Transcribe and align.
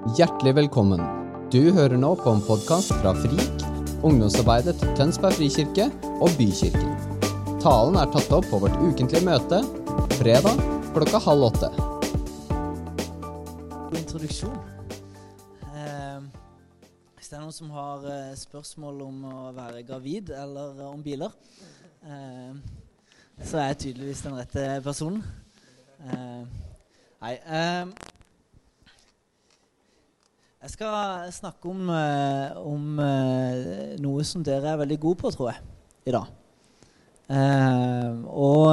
Hjertelig 0.00 0.54
velkommen. 0.56 1.00
Du 1.52 1.74
hører 1.76 1.98
nå 2.00 2.14
på 2.16 2.32
en 2.32 2.38
podkast 2.40 2.88
fra 3.02 3.10
FRIK, 3.20 3.64
ungdomsarbeidet 4.00 4.72
til 4.80 4.94
Tønsberg 4.96 5.34
frikirke 5.36 5.90
og 6.24 6.30
Bykirken. 6.38 6.94
Talen 7.60 7.98
er 8.00 8.08
tatt 8.08 8.30
opp 8.32 8.46
på 8.48 8.62
vårt 8.62 8.78
ukentlige 8.80 9.20
møte 9.28 9.58
fredag 10.14 10.62
klokka 10.94 11.20
halv 11.26 11.50
åtte. 11.50 11.68
God 13.76 13.98
introduksjon. 14.00 14.56
Eh, 15.68 16.24
hvis 17.18 17.28
det 17.28 17.36
er 17.36 17.44
noen 17.44 17.58
som 17.58 17.74
har 17.76 18.06
eh, 18.08 18.30
spørsmål 18.40 19.02
om 19.04 19.26
å 19.28 19.42
være 19.58 19.82
gravid 19.84 20.32
eller 20.32 20.80
eh, 20.80 20.94
om 20.94 21.02
biler, 21.04 21.34
eh, 22.08 22.56
så 23.36 23.60
er 23.60 23.74
jeg 23.74 23.82
tydeligvis 23.84 24.24
den 24.24 24.40
rette 24.40 24.64
personen. 24.80 25.20
Eh, 26.08 26.40
nei 27.20 27.34
eh, 27.36 28.16
Jeg 30.60 30.74
skal 30.74 31.30
snakke 31.32 31.70
om, 31.70 31.88
eh, 31.88 32.56
om 32.68 32.98
eh, 33.00 33.94
noe 33.96 34.24
som 34.28 34.42
dere 34.44 34.74
er 34.74 34.82
veldig 34.82 34.98
gode 35.00 35.16
på, 35.22 35.30
tror 35.32 35.48
jeg, 35.48 35.62
i 36.04 36.12
dag. 36.12 36.26
Eh, 37.32 38.18
og 38.28 38.66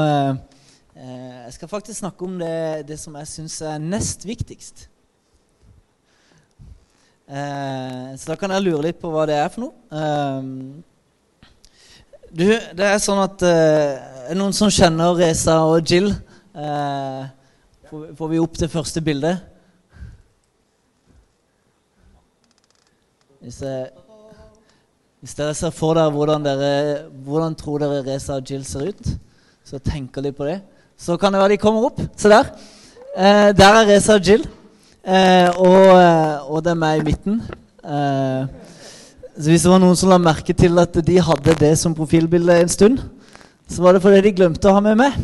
jeg 0.97 1.55
skal 1.55 1.71
faktisk 1.71 2.01
snakke 2.01 2.27
om 2.27 2.35
det, 2.41 2.89
det 2.89 2.99
som 2.99 3.15
jeg 3.15 3.31
syns 3.31 3.61
er 3.61 3.79
nest 3.79 4.27
viktigst. 4.27 4.89
Så 7.27 8.31
da 8.31 8.35
kan 8.39 8.51
jeg 8.51 8.65
lure 8.65 8.83
litt 8.89 8.99
på 8.99 9.11
hva 9.13 9.23
det 9.29 9.35
er 9.39 9.49
for 9.53 9.67
noe. 9.67 9.73
Du, 12.31 12.47
det 12.47 12.87
er 12.87 13.03
sånn 13.03 13.21
at 13.21 13.43
noen 14.35 14.55
som 14.55 14.71
kjenner 14.73 15.15
Reza 15.19 15.59
og 15.69 15.85
Jill? 15.87 16.09
Får 17.91 18.31
vi 18.33 18.41
opp 18.43 18.59
det 18.59 18.73
første 18.73 19.03
bildet? 19.05 19.56
Hvis, 23.47 23.61
hvis 25.23 25.35
dere 25.37 25.53
ser 25.55 25.71
for 25.71 25.95
dere 25.95 26.11
hvordan, 26.11 26.43
dere 26.43 26.71
hvordan 27.23 27.53
tror 27.55 27.79
dere 27.79 28.01
Reza 28.03 28.35
og 28.35 28.49
Jill 28.49 28.65
ser 28.67 28.89
ut, 28.89 29.11
så 29.63 29.79
tenker 29.79 30.25
de 30.25 30.33
på 30.35 30.43
det. 30.49 30.57
Så 30.99 31.15
kan 31.15 31.31
det 31.31 31.39
være 31.39 31.53
de 31.53 31.59
kommer 31.61 31.85
opp. 31.87 32.01
Se 32.19 32.27
der. 32.27 32.49
Eh, 33.15 33.53
der 33.55 33.79
er 33.79 33.87
Reza 33.87 34.17
og 34.17 34.27
Jill. 34.27 34.43
Eh, 34.43 35.47
og, 35.63 35.85
eh, 35.95 36.49
og 36.51 36.65
det 36.65 36.73
er 36.73 36.81
meg 36.81 36.99
i 36.99 37.05
midten. 37.07 37.37
Eh, 37.87 38.49
så 39.37 39.47
hvis 39.53 39.63
det 39.63 39.71
var 39.71 39.79
noen 39.79 39.95
som 39.95 40.11
la 40.11 40.17
merke 40.19 40.51
til 40.51 40.83
at 40.83 40.99
de 41.07 41.15
hadde 41.29 41.55
det 41.61 41.71
som 41.79 41.95
profilbilde 41.95 42.59
en 42.59 42.73
stund, 42.75 42.99
så 43.63 43.85
var 43.85 43.95
det 43.95 44.03
fordi 44.03 44.25
de 44.27 44.35
glemte 44.41 44.67
å 44.67 44.75
ha 44.75 44.83
med 44.83 44.99
meg. 44.99 45.15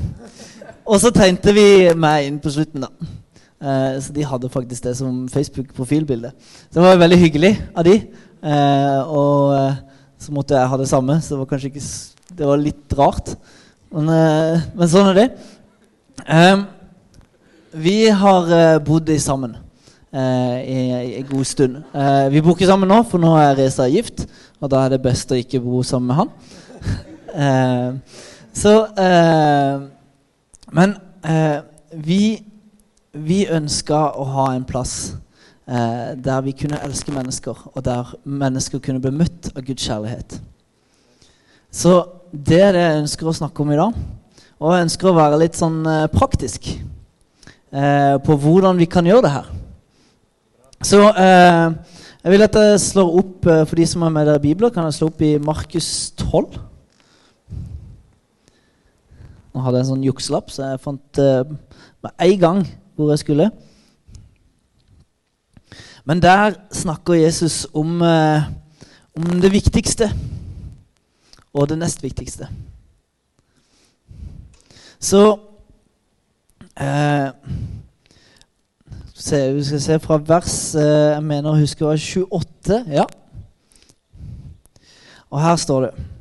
Og 0.88 0.96
så 1.04 1.12
tegnte 1.12 1.52
vi 1.52 1.92
meg 1.92 2.30
inn 2.30 2.40
på 2.40 2.56
slutten, 2.56 2.88
da. 2.88 3.12
Eh, 3.64 3.96
så 4.04 4.14
de 4.14 4.26
hadde 4.28 4.52
faktisk 4.52 4.84
det 4.84 4.98
som 5.00 5.24
Facebook-profilbilde. 5.32 6.34
Så 6.68 6.80
det 6.80 6.84
var 6.84 7.00
veldig 7.00 7.20
hyggelig 7.22 7.54
av 7.72 7.88
de. 7.88 7.96
Eh, 8.44 9.00
og 9.08 9.54
eh, 9.56 9.82
så 10.20 10.36
måtte 10.36 10.58
jeg 10.58 10.68
ha 10.68 10.80
det 10.80 10.90
samme, 10.92 11.20
så 11.22 11.34
det 11.34 11.40
var 11.40 11.52
kanskje 11.52 11.72
ikke 11.72 11.86
Det 12.34 12.48
var 12.48 12.58
litt 12.58 12.94
rart. 12.98 13.36
Men, 13.94 14.10
eh, 14.10 14.64
men 14.76 14.90
sånn 14.90 15.12
er 15.12 15.20
det. 15.20 15.28
Eh, 16.28 16.64
vi 17.74 17.98
har 18.10 18.52
eh, 18.52 18.80
bodd 18.84 19.10
sammen 19.20 19.60
i 20.14 21.16
en 21.18 21.26
god 21.26 21.48
stund. 21.50 21.78
Vi 22.30 22.42
bor 22.46 22.54
ikke 22.54 22.68
sammen 22.70 22.86
nå, 22.86 23.00
for 23.10 23.18
nå 23.18 23.32
er 23.34 23.56
Reza 23.58 23.88
gift, 23.90 24.28
og 24.62 24.70
da 24.70 24.84
er 24.84 24.92
det 24.94 25.00
best 25.02 25.32
å 25.34 25.40
ikke 25.40 25.58
bo 25.64 25.80
sammen 25.82 26.12
med 26.12 26.20
han. 26.20 26.30
Eh, 27.34 27.94
så 28.54 28.86
eh, 28.86 29.82
Men 30.70 30.92
eh, 31.26 31.64
vi, 31.98 32.44
vi 33.14 33.44
ønska 33.46 34.00
å 34.18 34.26
ha 34.34 34.48
en 34.56 34.66
plass 34.66 35.14
eh, 35.70 36.14
der 36.18 36.42
vi 36.46 36.56
kunne 36.58 36.82
elske 36.82 37.14
mennesker, 37.14 37.68
og 37.74 37.86
der 37.86 38.10
mennesker 38.26 38.82
kunne 38.82 39.02
bli 39.04 39.14
møtt 39.14 39.52
av 39.54 39.62
Guds 39.68 39.86
kjærlighet. 39.86 40.40
Så 41.74 41.94
det 42.34 42.60
er 42.62 42.74
det 42.74 42.84
jeg 42.88 43.04
ønsker 43.04 43.30
å 43.30 43.36
snakke 43.38 43.62
om 43.62 43.74
i 43.74 43.78
dag. 43.78 44.02
Og 44.58 44.74
jeg 44.74 44.88
ønsker 44.88 45.10
å 45.10 45.18
være 45.18 45.40
litt 45.44 45.58
sånn 45.60 45.82
eh, 45.90 46.10
praktisk 46.14 46.72
eh, 46.74 48.18
på 48.26 48.38
hvordan 48.42 48.82
vi 48.82 48.90
kan 48.90 49.06
gjøre 49.06 49.26
det 49.28 49.34
her. 49.36 49.50
Så 50.84 51.06
eh, 51.12 51.96
jeg 52.24 52.34
vil 52.34 52.46
at 52.46 52.58
jeg 52.60 52.84
slår 52.84 53.18
opp 53.22 53.48
eh, 53.48 53.64
For 53.70 53.80
de 53.80 53.86
som 53.88 54.04
har 54.04 54.12
med 54.16 54.28
dere 54.28 54.42
bibler, 54.42 54.74
kan 54.74 54.88
jeg 54.90 54.98
slå 54.98 55.14
opp 55.14 55.22
i 55.24 55.36
Markus 55.44 55.90
12. 56.18 56.62
Nå 59.54 59.62
hadde 59.62 59.78
jeg 59.78 59.86
en 59.86 59.92
sånn 59.94 60.08
jukselapp, 60.08 60.50
så 60.50 60.72
jeg 60.72 60.82
fant 60.82 61.22
eh, 61.22 61.44
med 62.04 62.26
en 62.26 62.40
gang 62.42 62.64
hvor 62.96 63.10
jeg 63.12 63.20
skulle. 63.20 63.52
Men 66.06 66.22
der 66.22 66.54
snakker 66.72 67.14
Jesus 67.14 67.68
om, 67.74 68.02
eh, 68.02 68.44
om 69.16 69.42
det 69.42 69.52
viktigste 69.52 70.12
og 71.54 71.70
det 71.70 71.78
nest 71.78 72.04
viktigste. 72.04 72.48
Så 75.00 75.40
eh, 76.80 77.30
se, 79.14 79.54
Vi 79.54 79.64
skal 79.64 79.82
se 79.82 80.00
fra 80.00 80.18
vers 80.18 80.76
eh, 80.76 81.14
Jeg 81.14 81.24
mener 81.24 81.52
å 81.52 81.60
huske 81.60 81.86
var 81.86 82.00
28. 82.00 82.86
Ja. 82.88 83.06
Og 85.30 85.42
her 85.42 85.56
står 85.56 85.88
det 85.88 86.13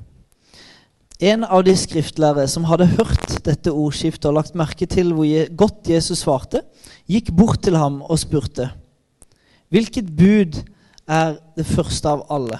En 1.23 1.45
av 1.47 1.63
de 1.63 1.75
skriftlærere 1.79 2.49
som 2.51 2.65
hadde 2.67 2.89
hørt 2.97 3.37
dette 3.47 3.71
ordskiftet 3.71 4.27
og 4.27 4.41
lagt 4.41 4.57
merke 4.59 4.89
til 4.91 5.13
hvor 5.15 5.53
godt 5.55 5.91
Jesus 5.93 6.25
svarte, 6.25 6.65
gikk 7.07 7.31
bort 7.39 7.63
til 7.63 7.79
ham 7.79 8.01
og 8.03 8.19
spurte 8.19 8.73
Hvilket 9.73 10.11
bud 10.19 10.59
er 11.09 11.39
det 11.57 11.65
første 11.65 12.11
av 12.11 12.25
alle? 12.35 12.59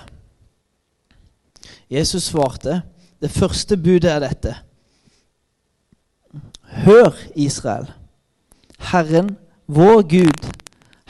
Jesus 1.91 2.31
svarte, 2.31 2.79
det 3.21 3.31
første 3.31 3.77
budet 3.77 4.09
er 4.09 4.23
dette. 4.23 4.55
Hør, 6.87 7.13
Israel. 7.35 7.91
Herren, 8.79 9.37
vår 9.67 10.03
Gud, 10.09 10.49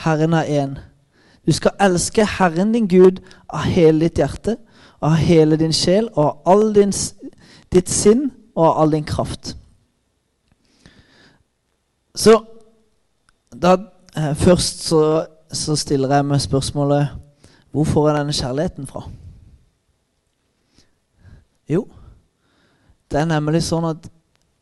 Herren 0.03 0.35
er 0.35 0.51
én. 0.51 0.75
Du 1.47 1.53
skal 1.55 1.77
elske 1.81 2.27
Herren 2.27 2.73
din 2.75 2.89
Gud 2.91 3.23
av 3.47 3.69
hele 3.71 4.09
ditt 4.09 4.19
hjerte, 4.19 4.57
av 5.03 5.15
hele 5.23 5.57
din 5.61 5.75
sjel 5.75 6.11
og 6.17 6.25
av 6.25 6.53
all 6.53 6.75
din, 6.75 6.91
ditt 7.73 7.91
sinn 7.91 8.31
og 8.55 8.81
all 8.81 8.93
din 8.93 9.07
kraft. 9.09 9.55
Så 12.15 12.37
da, 13.53 13.77
eh, 14.17 14.35
først 14.37 14.85
så, 14.89 15.27
så 15.53 15.77
stiller 15.77 16.13
jeg 16.13 16.27
meg 16.29 16.41
spørsmålet 16.41 17.09
Hvor 17.73 17.85
får 17.89 18.09
jeg 18.09 18.19
denne 18.19 18.33
kjærligheten 18.37 18.87
fra? 18.87 19.07
Jo, 21.69 21.87
det 23.09 23.21
er 23.21 23.31
nemlig 23.31 23.63
sånn 23.65 23.87
at 23.89 24.11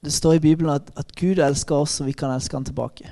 det 0.04 0.12
står 0.14 0.38
i 0.38 0.42
Bibelen 0.44 0.70
at, 0.72 0.92
at 0.96 1.10
Gud 1.18 1.40
elsker 1.42 1.74
oss, 1.82 1.98
og 2.00 2.06
vi 2.06 2.14
kan 2.14 2.30
elske 2.30 2.56
Han 2.56 2.64
tilbake. 2.64 3.10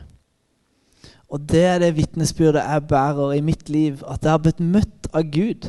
Og 1.28 1.42
det 1.50 1.64
er 1.66 1.82
det 1.82 1.96
vitnesbyrdet 1.96 2.62
jeg 2.62 2.86
bærer 2.88 3.34
i 3.36 3.42
mitt 3.44 3.68
liv, 3.68 4.00
at 4.06 4.22
jeg 4.22 4.30
har 4.30 4.40
blitt 4.44 4.62
møtt 4.62 5.10
av 5.12 5.26
Gud. 5.34 5.68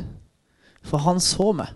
For 0.82 1.02
Han 1.04 1.20
så 1.20 1.50
meg. 1.52 1.74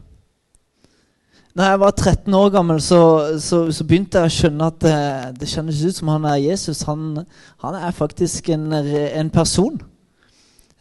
Når 1.55 1.65
jeg 1.65 1.81
var 1.81 1.91
13 1.91 2.35
år 2.35 2.49
gammel, 2.51 2.81
så, 2.83 3.01
så, 3.39 3.59
så 3.71 3.85
begynte 3.87 4.19
jeg 4.19 4.27
å 4.27 4.35
skjønne 4.35 4.69
at 4.73 4.79
det, 4.83 4.95
det 5.39 5.51
kjennes 5.53 5.83
ut 5.87 5.99
som 6.01 6.09
han 6.11 6.25
er 6.27 6.41
Jesus. 6.43 6.81
Han, 6.89 7.21
han 7.63 7.77
er 7.79 7.95
faktisk 7.95 8.49
en, 8.51 8.73
en 8.75 9.31
person 9.31 9.77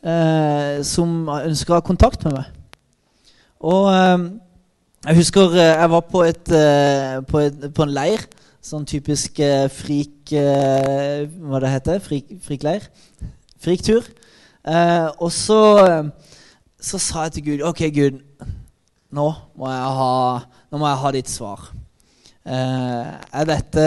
eh, 0.01 0.79
som 0.81 1.29
ønsker 1.29 1.75
å 1.75 1.77
ha 1.77 1.85
kontakt 1.85 2.25
med 2.25 2.39
meg. 2.39 2.47
Og 3.61 3.91
eh, 3.91 4.25
jeg 5.11 5.19
husker 5.21 5.53
eh, 5.59 5.75
jeg 5.75 5.91
var 5.93 6.03
på, 6.09 6.23
et, 6.25 6.55
eh, 6.57 7.21
på, 7.29 7.43
et, 7.45 7.69
på 7.69 7.85
en 7.85 7.93
leir. 7.93 8.25
Sånn 8.65 8.89
typisk 8.89 9.43
eh, 9.45 9.67
frik... 9.69 10.33
Eh, 10.33 11.29
hva 11.37 11.61
det 11.61 11.73
heter? 11.75 12.01
Frik, 12.01 12.33
frikleir? 12.47 12.89
Friktur. 13.61 14.09
Eh, 14.65 15.05
og 15.19 15.29
så, 15.37 15.61
eh, 15.85 16.41
så 16.81 16.97
sa 16.97 17.27
jeg 17.27 17.37
til 17.37 17.47
Gud 17.51 17.65
OK, 17.69 17.85
Gud, 17.93 18.21
nå 19.13 19.29
må 19.59 19.69
jeg 19.69 19.95
ha, 19.99 20.13
nå 20.73 20.79
må 20.81 20.87
jeg 20.89 21.01
ha 21.03 21.09
ditt 21.13 21.29
svar. 21.29 21.67
Eh, 22.43 23.43
dette 23.45 23.83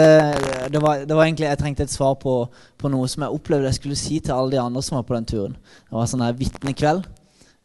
det 0.71 0.79
var, 0.81 1.03
det 1.05 1.13
var 1.13 1.27
egentlig 1.27 1.45
Jeg 1.45 1.59
trengte 1.59 1.85
et 1.85 1.91
svar 1.93 2.15
på, 2.17 2.47
på 2.73 2.89
noe 2.89 3.05
som 3.11 3.21
jeg 3.21 3.35
opplevde 3.35 3.67
jeg 3.69 3.77
skulle 3.77 3.97
si 3.99 4.15
til 4.17 4.33
alle 4.33 4.55
de 4.55 4.61
andre 4.61 4.81
som 4.81 4.95
var 4.95 5.03
på 5.05 5.17
den 5.17 5.27
turen. 5.27 5.57
Det 5.59 5.93
var 5.93 6.07
sånn 6.07 6.23
her 6.23 6.37
vitnekveld. 6.39 7.03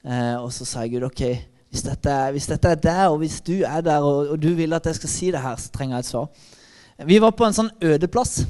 Eh, 0.02 0.34
og 0.42 0.50
så 0.50 0.66
sa 0.66 0.82
jeg 0.82 0.96
Gud, 0.96 1.06
OK, 1.06 1.22
hvis 1.70 1.84
dette, 1.86 2.16
hvis 2.34 2.48
dette 2.50 2.72
er 2.74 2.80
der, 2.82 3.04
og 3.12 3.20
hvis 3.22 3.38
du 3.46 3.62
er 3.62 3.84
der, 3.86 4.02
og, 4.02 4.34
og 4.34 4.42
du 4.42 4.50
vil 4.58 4.74
at 4.74 4.88
jeg 4.90 4.98
skal 4.98 5.12
si 5.14 5.30
det 5.30 5.44
her, 5.44 5.54
så 5.54 5.70
trenger 5.70 6.00
jeg 6.00 6.04
et 6.04 6.10
svar. 6.10 6.50
Vi 7.06 7.20
var 7.22 7.36
på 7.38 7.46
en 7.46 7.56
sånn 7.56 7.70
øde 7.78 8.10
plass 8.10 8.42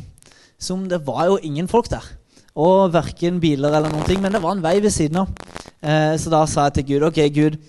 som 0.56 0.88
det 0.88 1.02
var 1.04 1.28
jo 1.28 1.36
ingen 1.44 1.68
folk 1.68 1.92
der. 1.92 2.08
Og 2.56 2.94
verken 2.96 3.42
biler 3.44 3.76
eller 3.76 3.92
noen 3.92 4.08
ting, 4.08 4.24
men 4.24 4.32
det 4.32 4.40
var 4.40 4.56
en 4.56 4.64
vei 4.64 4.78
ved 4.80 4.96
siden 4.96 5.20
av. 5.20 5.36
Eh, 5.84 6.16
så 6.16 6.32
da 6.32 6.42
sa 6.48 6.70
jeg 6.70 6.80
til 6.80 6.88
Gud 6.94 7.06
OK, 7.12 7.22
Gud, 7.36 7.60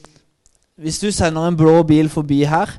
hvis 0.79 1.03
du 1.03 1.11
sender 1.11 1.51
en 1.51 1.59
blå 1.59 1.81
bil 1.83 2.07
forbi 2.09 2.45
her 2.47 2.71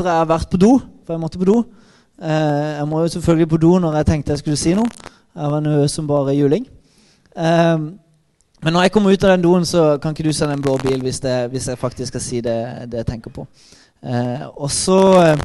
etter 0.00 0.10
jeg 0.10 0.22
har 0.24 0.28
vært 0.30 0.50
på 0.50 0.60
do, 0.60 0.74
for 1.04 1.14
jeg 1.14 1.20
måtte 1.20 1.40
på 1.40 1.48
do 1.48 1.56
eh, 1.60 2.78
Jeg 2.78 2.86
må 2.88 3.00
jo 3.02 3.08
selvfølgelig 3.14 3.48
på 3.52 3.58
do 3.60 3.72
når 3.82 3.98
jeg 4.00 4.06
tenkte 4.08 4.32
jeg 4.32 4.42
skulle 4.42 4.60
si 4.60 4.74
noe. 4.76 4.88
Jeg 5.36 5.50
var 5.52 5.60
nervøs 5.64 5.96
som 5.96 6.08
bare 6.08 6.36
juling. 6.36 6.66
Eh, 7.36 7.78
Men 8.60 8.74
når 8.76 8.82
jeg 8.82 8.92
kommer 8.92 9.12
ut 9.12 9.24
av 9.24 9.30
den 9.32 9.42
doen, 9.42 9.64
så 9.64 9.98
kan 9.98 10.12
ikke 10.12 10.26
du 10.28 10.32
sende 10.36 10.52
en 10.52 10.62
blå 10.62 10.76
bil 10.82 11.00
hvis, 11.00 11.20
det, 11.20 11.48
hvis 11.50 11.68
jeg 11.68 11.78
faktisk 11.80 12.12
skal 12.12 12.20
si 12.20 12.40
det, 12.44 12.56
det 12.92 12.98
jeg 13.00 13.06
tenker 13.06 13.32
på. 13.32 13.46
Eh, 14.04 14.44
og 14.56 14.70
så 14.70 14.98
eh, 15.22 15.44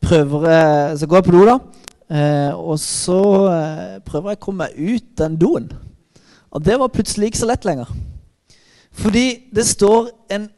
prøver 0.00 0.48
jeg 0.48 0.98
Så 0.98 1.06
går 1.06 1.16
jeg 1.16 1.24
på 1.24 1.36
do, 1.36 1.44
da. 1.48 1.58
Eh, 2.10 2.52
og 2.58 2.78
så 2.78 3.22
eh, 3.48 3.98
prøver 4.04 4.30
jeg 4.32 4.40
å 4.40 4.44
komme 4.44 4.66
meg 4.66 4.96
ut 4.96 5.18
den 5.18 5.36
doen. 5.40 5.70
Og 6.50 6.64
det 6.64 6.78
var 6.80 6.92
plutselig 6.92 7.30
ikke 7.30 7.44
så 7.44 7.48
lett 7.48 7.64
lenger. 7.64 7.88
Fordi 8.92 9.26
det 9.54 9.66
står 9.66 10.10
en 10.32 10.48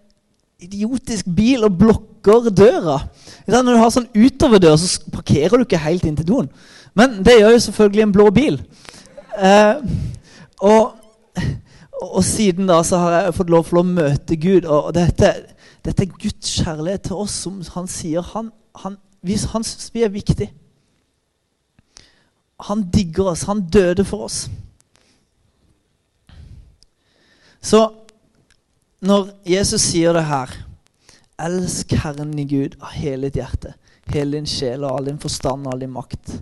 idiotisk 0.62 1.26
bil 1.36 1.66
og 1.66 1.78
blokker 1.78 2.50
døra. 2.50 2.98
Når 3.52 3.74
du 3.76 3.80
har 3.82 3.92
sånn 3.92 4.08
utoverdør, 4.16 4.78
så 4.80 5.12
parkerer 5.12 5.60
du 5.60 5.66
ikke 5.66 5.82
helt 5.84 6.06
inn 6.08 6.16
til 6.16 6.28
doen. 6.28 6.48
Men 6.96 7.20
det 7.24 7.38
gjør 7.38 7.54
jo 7.56 7.62
selvfølgelig 7.66 8.04
en 8.06 8.16
blå 8.16 8.30
bil. 8.32 8.58
Eh, 9.36 9.84
og 10.62 10.98
og 12.02 12.24
siden 12.24 12.66
da 12.66 12.80
så 12.82 12.98
har 12.98 13.12
jeg 13.14 13.34
fått 13.36 13.52
lov 13.52 13.68
til 13.68 13.78
å 13.78 13.86
møte 13.86 14.38
Gud. 14.40 14.66
Og, 14.66 14.90
dette, 14.96 15.30
dette, 15.84 16.02
er 16.02 16.18
Guds 16.18 16.56
kjærlighet 16.58 17.06
til 17.06 17.20
oss 17.22 17.36
som 17.44 17.60
han 17.76 17.88
sier 17.90 18.26
han, 18.32 18.50
han, 18.82 18.98
han 19.22 19.66
syns 19.66 19.92
vi 19.94 20.02
er 20.02 20.12
viktig. 20.12 20.48
Han 22.66 22.84
digger 22.94 23.32
oss. 23.32 23.46
Han 23.50 23.64
døde 23.70 24.04
for 24.06 24.26
oss. 24.26 24.44
Så 27.62 27.84
når 29.02 29.30
Jesus 29.46 29.84
sier 29.92 30.14
det 30.14 30.26
her 30.26 30.50
Elsk 31.42 31.92
Herren 32.02 32.32
i 32.38 32.46
Gud 32.48 32.76
av 32.80 32.94
hele 32.94 33.28
ditt 33.28 33.40
hjerte, 33.40 33.74
hele 34.12 34.38
din 34.38 34.48
sjel 34.48 34.84
og 34.84 34.96
all 34.96 35.10
din 35.10 35.20
forstand 35.22 35.66
og 35.66 35.74
all 35.74 35.82
din 35.82 35.94
makt. 35.94 36.38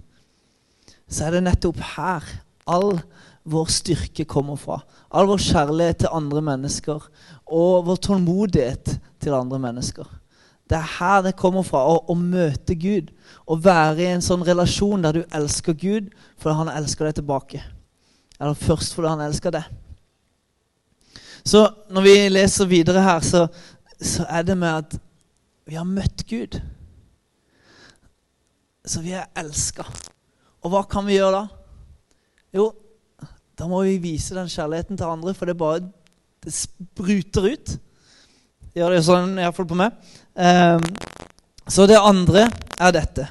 Så 1.10 1.26
er 1.26 1.36
det 1.36 1.44
nettopp 1.46 1.80
her 1.96 2.26
all 2.70 3.00
vår 3.50 3.70
styrke 3.72 4.26
kommer 4.28 4.58
fra. 4.60 4.80
All 5.10 5.28
vår 5.30 5.42
kjærlighet 5.42 6.02
til 6.04 6.14
andre 6.14 6.42
mennesker 6.44 7.06
og 7.50 7.86
vår 7.88 8.00
tålmodighet 8.06 8.96
til 9.20 9.34
andre 9.34 9.58
mennesker. 9.62 10.06
Det 10.70 10.78
er 10.78 10.92
her 11.00 11.22
det 11.24 11.34
kommer 11.38 11.64
fra, 11.66 11.82
å, 11.82 11.96
å 12.06 12.14
møte 12.14 12.76
Gud. 12.78 13.10
Å 13.50 13.56
være 13.58 14.04
i 14.04 14.12
en 14.12 14.22
sånn 14.22 14.44
relasjon 14.46 15.02
der 15.02 15.18
du 15.18 15.22
elsker 15.34 15.74
Gud 15.74 16.12
fordi 16.38 16.58
han 16.60 16.70
elsker 16.76 17.08
deg 17.08 17.18
tilbake. 17.18 17.62
Eller 18.38 18.54
først 18.54 18.94
fordi 18.94 19.10
han 19.10 19.24
elsker 19.24 19.56
deg. 19.56 19.66
Så 21.42 21.64
når 21.90 22.04
vi 22.04 22.14
leser 22.30 22.68
videre 22.70 23.02
her, 23.02 23.24
så, 23.24 23.46
så 24.00 24.24
er 24.28 24.42
det 24.48 24.56
med 24.58 24.68
at 24.68 24.96
vi 25.68 25.76
har 25.76 25.86
møtt 25.86 26.24
Gud. 26.28 26.56
Så 28.84 29.02
vi 29.04 29.12
er 29.12 29.28
elska. 29.38 29.84
Og 30.64 30.72
hva 30.72 30.82
kan 30.88 31.06
vi 31.06 31.18
gjøre 31.18 31.36
da? 31.36 31.44
Jo, 32.56 32.70
da 33.58 33.68
må 33.68 33.82
vi 33.86 34.00
vise 34.02 34.34
den 34.34 34.48
kjærligheten 34.50 34.98
til 34.98 35.06
andre, 35.06 35.34
for 35.36 35.46
det 35.46 35.58
bare 35.60 35.84
det 36.40 36.54
spruter 36.56 37.52
ut. 37.52 37.74
Gjør 38.76 38.94
det 38.94 39.02
sånn, 39.04 39.36
iallfall 39.38 39.68
på 39.68 39.78
meg. 39.78 39.96
Um, 40.34 40.84
så 41.70 41.84
det 41.90 42.00
andre 42.00 42.46
er 42.80 42.94
dette. 42.96 43.26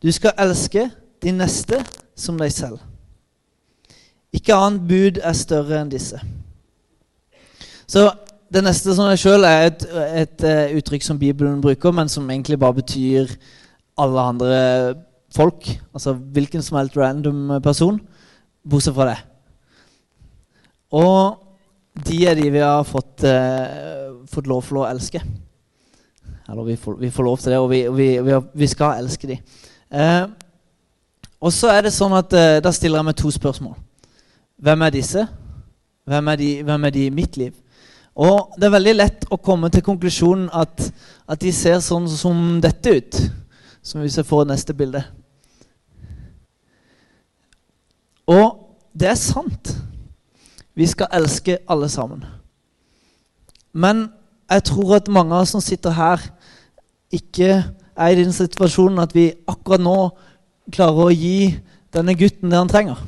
Du 0.00 0.08
skal 0.14 0.36
elske 0.40 0.86
de 1.20 1.34
neste 1.34 1.80
som 2.16 2.38
deg 2.40 2.52
selv. 2.54 2.78
Ikke 4.32 4.54
annet 4.54 4.86
bud 4.86 5.18
er 5.18 5.36
større 5.36 5.80
enn 5.80 5.90
disse. 5.90 6.20
Så 7.90 8.06
det 8.50 8.62
neste 8.66 8.94
som 8.96 9.10
jeg 9.12 9.22
sjøl 9.22 9.46
er 9.46 9.68
et, 9.68 9.84
et, 9.86 10.16
et, 10.24 10.44
eh, 10.46 10.76
uttrykk 10.80 11.04
som 11.06 11.18
Bibelen 11.18 11.60
bruker, 11.62 11.94
men 11.94 12.08
som 12.10 12.28
egentlig 12.30 12.58
bare 12.58 12.80
betyr 12.80 13.30
alle 14.00 14.24
andre 14.32 14.60
folk. 15.34 15.68
Altså 15.94 16.14
hvilken 16.14 16.62
som 16.62 16.80
helst 16.80 16.96
random 16.98 17.60
person, 17.62 18.00
bortsett 18.66 18.96
fra 18.96 19.12
det. 19.12 19.18
Og 20.90 21.38
de 22.06 22.24
er 22.26 22.34
de 22.34 22.50
vi 22.50 22.58
har 22.64 22.82
fått, 22.84 23.22
eh, 23.24 24.10
fått 24.30 24.50
lov 24.50 24.66
til 24.66 24.80
å 24.82 24.88
elske. 24.88 25.22
Eller 26.50 26.66
vi 26.66 26.76
får, 26.76 26.96
vi 26.98 27.10
får, 27.10 27.24
lov 27.24 27.38
til 27.38 27.52
det, 27.52 27.58
og 27.58 27.70
vi, 27.70 27.82
vi, 27.88 28.08
vi, 28.26 28.38
vi 28.54 28.66
skal 28.66 28.98
elske 28.98 29.30
de. 29.30 29.38
Eh, 29.94 30.26
og 31.40 31.52
så 31.54 31.70
er 31.72 31.86
det 31.86 31.94
sånn 31.94 32.12
at 32.14 32.34
eh, 32.36 32.58
Da 32.62 32.70
stiller 32.74 33.00
jeg 33.00 33.06
meg 33.08 33.16
to 33.18 33.30
spørsmål. 33.30 33.74
Hvem 34.60 34.82
er 34.82 34.94
disse? 34.94 35.26
Hvem 36.10 36.28
er, 36.28 36.36
de, 36.36 36.50
hvem 36.66 36.84
er 36.84 36.94
de 36.94 37.04
i 37.06 37.14
mitt 37.14 37.36
liv? 37.38 37.54
Og 38.18 38.56
det 38.58 38.66
er 38.66 38.74
veldig 38.74 38.94
lett 38.96 39.26
å 39.30 39.38
komme 39.40 39.70
til 39.70 39.84
konklusjonen 39.86 40.48
at, 40.52 40.88
at 41.30 41.40
de 41.40 41.52
ser 41.54 41.78
sånn 41.84 42.08
som 42.10 42.58
dette 42.62 42.96
ut. 42.96 43.20
Som 43.82 44.02
hvis 44.02 44.18
jeg 44.18 44.28
får 44.28 44.48
neste 44.50 44.74
bilde. 44.76 45.04
Og 48.30 48.58
det 48.92 49.12
er 49.12 49.18
sant. 49.18 49.72
Vi 50.76 50.86
skal 50.90 51.10
elske 51.16 51.58
alle 51.70 51.88
sammen. 51.92 52.24
Men 53.72 54.08
jeg 54.50 54.66
tror 54.66 54.96
at 54.98 55.10
mange 55.12 55.34
av 55.34 55.46
oss 55.46 55.54
som 55.54 55.62
sitter 55.62 55.94
her, 55.94 56.22
ikke 57.10 57.62
er 57.96 58.12
i 58.12 58.18
den 58.18 58.32
situasjonen 58.34 59.02
at 59.02 59.14
vi 59.14 59.30
akkurat 59.50 59.82
nå 59.82 59.96
klarer 60.70 61.08
å 61.10 61.14
gi 61.14 61.54
denne 61.94 62.14
gutten 62.18 62.50
det 62.50 62.58
han 62.58 62.70
trenger. 62.70 62.98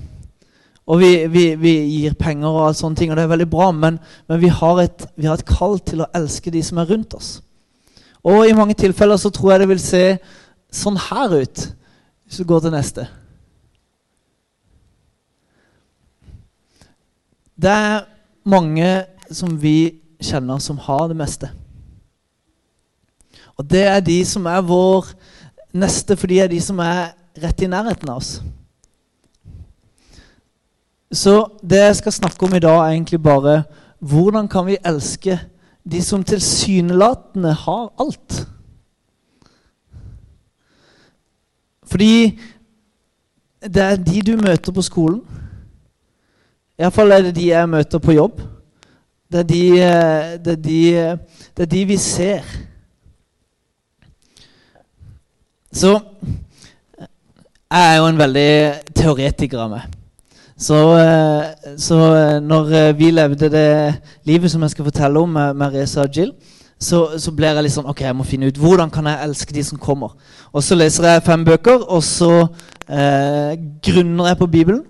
Og 0.87 0.99
vi, 0.99 1.11
vi, 1.31 1.45
vi 1.55 1.73
gir 1.87 2.17
penger 2.19 2.51
og 2.51 2.67
alt 2.67 2.81
sånne 2.81 2.99
ting, 2.99 3.13
og 3.13 3.19
det 3.19 3.25
er 3.25 3.31
veldig 3.31 3.49
bra, 3.51 3.71
men, 3.75 4.01
men 4.29 4.41
vi, 4.43 4.51
har 4.51 4.81
et, 4.83 5.05
et, 5.15 5.45
kall 5.47 5.79
til 5.87 6.03
å 6.03 6.11
elske 6.17 6.51
de 6.51 6.63
som 6.67 6.81
er 6.83 6.91
rundt 6.91 7.15
oss. 7.15 7.37
Og 8.27 8.49
i 8.49 8.57
mange 8.57 8.75
tilfeller 8.79 9.19
så 9.19 9.31
tror 9.35 9.53
jeg 9.53 9.63
det 9.63 9.71
vil 9.71 9.83
se 9.83 10.05
sånn 10.73 10.99
her 11.11 11.35
ut 11.43 11.65
hvis 12.27 12.39
du 12.41 12.47
går 12.49 12.65
til 12.65 12.75
neste. 12.75 13.07
Det 17.63 17.71
er 17.71 18.07
mange 18.43 18.89
som 19.31 19.55
vi 19.63 20.01
kjenner, 20.23 20.59
som 20.59 20.81
har 20.83 21.07
det 21.11 21.19
meste. 21.19 21.51
Og 23.59 23.67
det 23.71 23.85
er 23.87 24.01
de 24.03 24.19
som 24.27 24.47
er 24.51 24.65
vår 24.67 25.13
neste, 25.77 26.17
for 26.19 26.31
de 26.31 26.41
er 26.43 26.51
de 26.51 26.59
som 26.63 26.81
er 26.83 27.13
rett 27.43 27.63
i 27.63 27.71
nærheten 27.71 28.11
av 28.11 28.19
oss. 28.23 28.33
Så 31.13 31.35
det 31.61 31.79
jeg 31.79 31.97
skal 31.97 32.13
snakke 32.13 32.47
om 32.47 32.55
i 32.55 32.63
dag, 32.63 32.79
er 32.79 32.95
egentlig 32.95 33.23
bare 33.23 33.63
hvordan 34.01 34.49
kan 34.49 34.67
vi 34.67 34.81
elske 34.85 35.39
de 35.85 36.03
som 36.03 36.25
tilsynelatende 36.25 37.53
har 37.53 37.93
alt? 38.01 38.49
Fordi 41.85 42.41
det 43.63 43.83
er 43.83 43.97
de 43.97 44.23
du 44.23 44.37
møter 44.41 44.73
på 44.73 44.83
skolen. 44.83 45.21
Iallfall 46.79 47.13
er 47.13 47.29
det 47.29 47.37
de 47.37 47.49
jeg 47.51 47.69
møter 47.69 47.99
på 47.99 48.17
jobb. 48.17 48.41
Det 49.33 49.41
er 49.41 49.49
de, 49.49 49.65
det 50.45 50.53
er 50.53 50.63
de, 50.63 50.83
det 51.57 51.63
er 51.63 51.73
de 51.77 51.85
vi 51.85 51.97
ser. 51.97 52.43
Så 55.73 56.01
jeg 57.71 57.95
er 57.95 57.97
jo 57.97 58.07
en 58.07 58.19
veldig 58.19 58.53
teoretiker 58.95 59.63
av 59.63 59.77
meg. 59.77 60.02
Så, 60.63 60.79
eh, 60.95 61.75
så, 61.81 61.99
eh, 62.15 62.41
når 62.43 62.93
vi 62.99 63.11
levde 63.11 63.51
det 63.51 63.69
livet 64.29 64.51
som 64.51 64.63
jeg 64.63 64.75
skal 64.77 64.87
fortelle 64.87 65.23
om 65.23 65.33
med, 65.35 65.57
med 65.59 65.75
Reza 65.75 66.05
og 66.05 66.17
Jill, 66.17 66.31
så, 66.83 67.19
så 67.19 67.33
blir 67.35 67.53
jeg 67.53 67.65
litt 67.67 67.75
sånn 67.75 67.89
Ok, 67.91 68.03
jeg 68.03 68.17
må 68.17 68.27
finne 68.27 68.49
ut 68.51 68.59
hvordan 68.59 68.91
kan 68.93 69.07
jeg 69.07 69.27
elske 69.27 69.55
de 69.55 69.65
som 69.67 69.81
kommer. 69.81 70.15
Og 70.53 70.65
så 70.67 70.77
leser 70.79 71.07
jeg 71.09 71.27
fem 71.27 71.45
bøker, 71.47 71.85
og 71.87 72.03
så 72.07 72.31
eh, 72.87 73.55
grunner 73.85 74.33
jeg 74.33 74.41
på 74.41 74.51
Bibelen. 74.51 74.83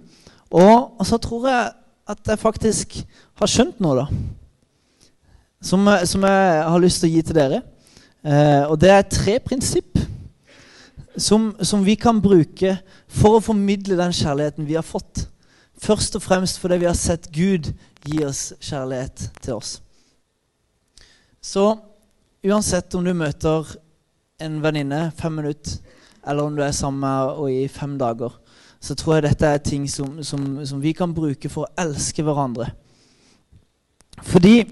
Og, 0.53 0.93
og, 0.99 1.05
så 1.09 1.19
tror 1.23 1.49
jeg 1.49 1.73
at 2.13 2.33
jeg 2.33 2.41
faktisk 2.41 2.97
har 3.41 3.51
skjønt 3.51 3.81
noe, 3.81 4.03
da. 4.03 4.07
Som, 5.63 5.87
som 6.09 6.25
jeg 6.27 6.65
har 6.67 6.83
lyst 6.83 7.01
til 7.01 7.09
å 7.09 7.15
gi 7.15 7.23
til 7.29 7.39
dere. 7.39 7.61
Eh, 8.23 8.65
og 8.67 8.77
det 8.83 8.91
er 8.93 9.07
tre 9.09 9.39
prinsipp 9.43 10.01
som, 11.17 11.53
som, 11.61 11.85
vi 11.85 11.95
kan 11.99 12.21
bruke 12.23 12.77
for 13.11 13.39
å 13.39 13.45
formidle 13.45 13.99
den 13.99 14.15
kjærligheten 14.17 14.67
vi 14.69 14.77
har 14.79 14.87
fått. 14.87 15.27
Først 15.83 16.15
og 16.15 16.23
fremst 16.23 16.61
fordi 16.63 16.79
vi 16.79 16.87
har 16.87 16.95
sett 16.99 17.27
Gud 17.35 17.73
gi 18.07 18.21
oss 18.23 18.53
kjærlighet 18.63 19.25
til 19.43 19.57
oss. 19.57 19.81
Så 21.43 21.65
uansett 22.47 22.95
om 22.95 23.03
du 23.05 23.11
møter 23.19 23.67
en 24.43 24.61
venninne 24.63 25.09
fem 25.19 25.35
minutter, 25.41 25.81
eller 26.23 26.47
om 26.47 26.55
du 26.55 26.63
er 26.63 26.71
sammen 26.71 27.01
med 27.03 27.33
henne 27.35 27.65
i 27.65 27.67
fem 27.69 27.97
dager, 27.99 28.31
så 28.83 28.95
tror 28.99 29.17
jeg 29.17 29.27
dette 29.27 29.47
er 29.47 29.59
ting 29.63 29.89
som, 29.91 30.23
som, 30.23 30.61
som, 30.67 30.79
vi 30.83 30.93
kan 30.95 31.15
bruke 31.15 31.51
for 31.51 31.67
å 31.67 31.83
elske 31.83 32.23
hverandre. 32.27 32.69
Fordi 34.23 34.63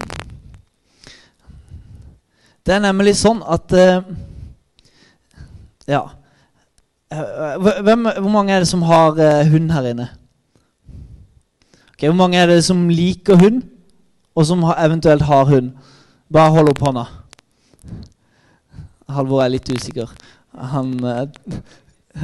det 2.63 2.75
er 2.75 2.83
nemlig 2.87 3.17
sånn 3.19 3.43
at 3.43 3.75
uh, 3.75 3.99
Ja. 5.89 6.05
Eh, 7.11 7.69
hvem, 7.83 8.05
hvor 8.07 8.31
mange 8.31 8.53
er 8.55 8.63
det 8.63 8.69
som 8.69 8.83
har 8.87 9.17
hund 9.51 9.71
her 9.75 9.91
inne? 9.91 10.07
Okay, 12.01 12.09
hvor 12.09 12.17
mange 12.17 12.39
er 12.41 12.47
det 12.49 12.63
som 12.65 12.87
liker 12.89 13.37
hund, 13.37 13.61
og 14.33 14.45
som 14.49 14.63
eventuelt 14.73 15.21
har 15.21 15.43
hund? 15.45 15.67
Bare 16.33 16.49
hold 16.49 16.71
opp 16.71 16.79
hånda. 16.81 17.03
Halvor 19.11 19.43
er 19.43 19.51
litt 19.53 19.69
usikker. 19.69 20.09
Han 20.73 20.95
er 21.05 21.29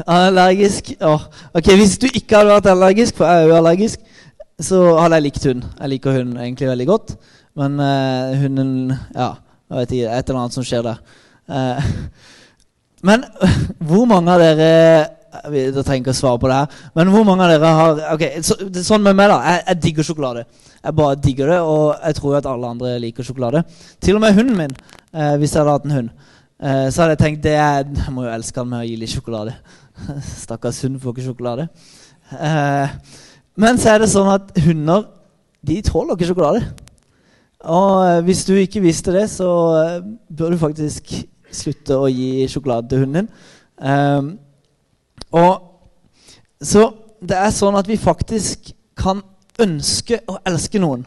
Allergisk? 0.10 0.90
Oh. 0.98 1.30
Ok, 1.54 1.70
Hvis 1.78 2.00
du 2.02 2.08
ikke 2.10 2.40
hadde 2.40 2.56
vært 2.56 2.72
allergisk, 2.74 3.20
for 3.20 3.30
jeg 3.30 3.44
er 3.44 3.52
jo 3.52 3.60
allergisk 3.60 4.00
så 4.58 4.80
hadde 4.98 5.20
jeg 5.20 5.26
likt 5.28 5.46
hund. 5.46 5.66
Jeg 5.78 5.90
liker 5.92 6.16
hund 6.18 6.38
egentlig 6.42 6.72
veldig 6.72 6.88
godt. 6.90 7.14
Men 7.58 7.78
uh, 7.78 8.34
hunden 8.42 8.72
Ja, 9.14 9.36
jeg 9.70 9.78
vet 9.78 9.94
ikke. 10.00 10.16
Et 10.18 10.30
eller 10.32 10.40
annet 10.42 10.58
som 10.58 10.66
skjer 10.66 10.88
der. 10.88 10.98
Uh, 11.46 11.86
men 13.08 13.26
hvor 13.88 14.10
mange 14.10 14.34
av 14.34 14.42
dere 14.42 14.72
Jeg 15.54 15.74
trenger 15.84 16.02
ikke 16.02 16.14
å 16.16 16.18
svare 16.18 16.40
på 16.42 16.52
det 16.52 16.60
her. 16.60 16.78
Men 16.96 17.12
hvor 17.14 17.26
mange 17.28 17.46
av 17.46 17.52
dere 17.52 17.72
har 17.80 18.02
Ok, 18.14 18.24
så, 18.46 18.58
Sånn 18.86 19.04
med 19.04 19.18
meg, 19.18 19.32
da. 19.32 19.40
Jeg, 19.44 19.64
jeg, 19.68 19.80
digger 19.84 20.08
sjokolade. 20.08 20.46
Jeg 20.84 20.98
bare 21.02 21.20
digger 21.24 21.52
det, 21.52 21.60
og 21.62 21.84
jeg 22.00 22.18
tror 22.20 22.38
at 22.40 22.48
alle 22.50 22.72
andre 22.76 22.96
liker 23.04 23.28
sjokolade. 23.28 23.64
Til 24.04 24.18
og 24.18 24.24
med 24.24 24.38
hunden 24.38 24.58
min, 24.58 24.78
eh, 25.14 25.36
hvis 25.42 25.54
jeg 25.54 25.62
hadde 25.62 25.76
hatt 25.76 25.90
en 25.90 25.98
hund. 25.98 26.16
så 26.58 27.04
hadde 27.04 27.14
jeg 27.14 27.20
tenkt 27.22 27.44
det 27.44 27.54
er, 27.54 27.84
Jeg 27.86 28.14
må 28.14 28.24
jo 28.26 28.32
elske 28.34 28.58
han 28.58 28.70
med 28.70 28.80
å 28.80 28.88
gi 28.88 28.96
litt 28.98 29.12
sjokolade. 29.14 29.54
Stakkars 30.46 30.82
hund 30.86 31.00
får 31.02 31.14
ikke 31.14 31.28
sjokolade. 31.28 31.68
men 33.56 33.78
så 33.78 33.94
er 33.94 34.00
det 34.00 34.10
sånn 34.10 34.32
at 34.32 34.50
hunder 34.66 35.06
de 35.68 35.82
tåler 35.82 36.16
ikke 36.16 36.30
sjokolade. 36.32 36.64
Og 37.66 38.06
eh, 38.06 38.24
hvis 38.28 38.46
du 38.46 38.54
ikke 38.56 38.84
visste 38.84 39.14
det, 39.16 39.28
så 39.34 39.50
eh, 39.82 40.02
bør 40.38 40.54
du 40.54 40.62
faktisk 40.62 41.14
slutte 41.52 41.98
å 41.98 42.10
gi 42.12 42.46
sjokolade 42.52 42.92
til 42.92 43.04
hunden 43.04 43.26
din. 43.26 43.32
Um, 43.78 44.30
og 45.36 45.52
så 46.64 46.90
det 47.22 47.38
er 47.38 47.54
sånn 47.54 47.78
at 47.78 47.88
vi 47.90 47.98
faktisk 48.00 48.72
kan 48.98 49.22
ønske 49.62 50.22
å 50.30 50.38
elske 50.48 50.82
noen, 50.82 51.04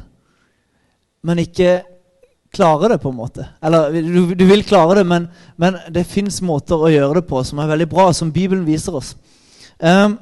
men 1.27 1.43
ikke 1.43 1.81
klare 2.55 2.89
det, 2.93 2.99
på 3.03 3.13
en 3.13 3.19
måte. 3.19 3.47
Eller 3.63 3.95
du, 3.95 4.35
du 4.35 4.45
vil 4.49 4.65
klare 4.67 5.01
det, 5.01 5.07
men, 5.07 5.29
men 5.61 5.79
det 5.95 6.09
fins 6.11 6.41
måter 6.43 6.81
å 6.81 6.91
gjøre 6.91 7.21
det 7.21 7.29
på 7.31 7.43
som 7.47 7.63
er 7.63 7.71
veldig 7.71 7.87
bra, 7.91 8.09
som 8.17 8.33
Bibelen 8.35 8.67
viser 8.67 8.97
oss. 8.99 9.15
Um, 9.79 10.17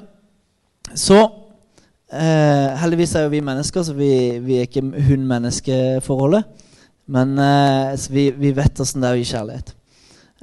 så 0.93 1.17
uh, 1.25 2.67
heldigvis 2.81 3.15
er 3.17 3.25
jo 3.25 3.33
vi 3.33 3.41
mennesker, 3.45 3.85
så 3.85 3.95
vi, 3.97 4.11
vi 4.45 4.59
er 4.59 4.69
ikke 4.69 4.85
hund-menneske-forholdet. 5.09 6.65
Men 7.09 7.31
eh, 7.41 7.95
vi, 8.13 8.27
vi, 8.37 8.51
vet 8.53 8.79
åssen 8.83 9.01
det 9.01 9.09
er 9.09 9.15
å 9.15 9.17
gi 9.17 9.29
kjærlighet. 9.31 9.71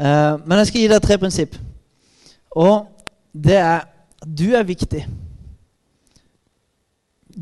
Uh, 0.03 0.43
men 0.43 0.59
jeg 0.59 0.71
skal 0.73 0.81
gi 0.81 0.89
deg 0.91 1.05
tre 1.05 1.19
prinsipp. 1.23 1.53
Og 2.59 2.89
det 3.45 3.57
er 3.57 3.85
at 4.23 4.29
du 4.39 4.55
er 4.55 4.63
viktig. 4.63 5.07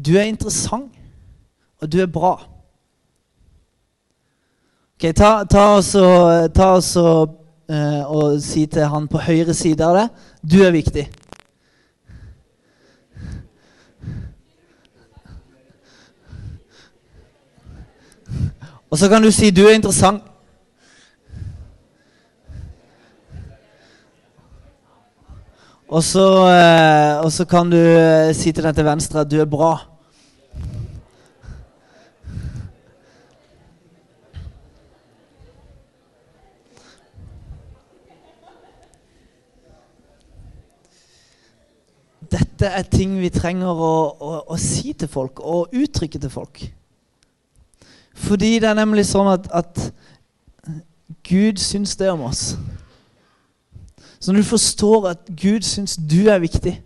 Du 0.06 0.16
er 0.16 0.22
interessant, 0.22 0.92
og 1.80 1.92
du 1.92 2.00
er 2.00 2.10
bra. 2.10 2.34
Ok, 4.94 5.14
Ta, 5.16 5.44
ta 5.44 5.58
også, 5.76 6.04
ta 6.54 6.64
også 6.64 7.04
eh, 7.68 8.02
og 8.10 8.42
si 8.42 8.66
til 8.66 8.86
han 8.88 9.08
på 9.08 9.18
høyre 9.18 9.54
side 9.54 9.84
av 9.84 9.96
deg 9.98 10.24
du 10.42 10.62
er 10.64 10.74
viktig. 10.74 11.08
Og 18.90 18.98
så 18.98 19.08
kan 19.08 19.22
du 19.22 19.30
si 19.30 19.50
'du 19.50 19.66
er 19.66 19.74
interessant'. 19.74 20.33
Og 25.88 26.02
så, 26.02 26.26
eh, 26.48 27.24
og 27.24 27.32
så 27.32 27.44
kan 27.44 27.70
du 27.70 27.76
eh, 27.76 28.34
si 28.34 28.52
til 28.52 28.64
den 28.64 28.74
til 28.74 28.84
venstre 28.84 29.20
at 29.20 29.30
'du 29.30 29.40
er 29.40 29.44
bra'. 29.44 29.90
Dette 42.30 42.66
er 42.66 42.82
ting 42.82 43.20
vi 43.20 43.28
trenger 43.28 43.68
å, 43.68 44.16
å, 44.20 44.44
å 44.48 44.56
si 44.56 44.92
til 44.92 45.08
folk 45.08 45.40
og 45.40 45.68
uttrykke 45.72 46.18
til 46.18 46.30
folk. 46.30 46.72
Fordi 48.14 48.58
det 48.58 48.68
er 48.68 48.74
nemlig 48.74 49.06
sånn 49.06 49.28
at, 49.28 49.46
at 49.52 49.92
Gud 51.28 51.60
syns 51.60 51.96
det 51.96 52.10
om 52.10 52.20
oss. 52.20 52.56
Så 54.24 54.32
når 54.32 54.40
du 54.40 54.48
forstår 54.48 55.08
at 55.08 55.18
Gud 55.36 55.66
syns 55.68 55.98
du 56.00 56.30
er 56.32 56.38
viktig 56.40 56.78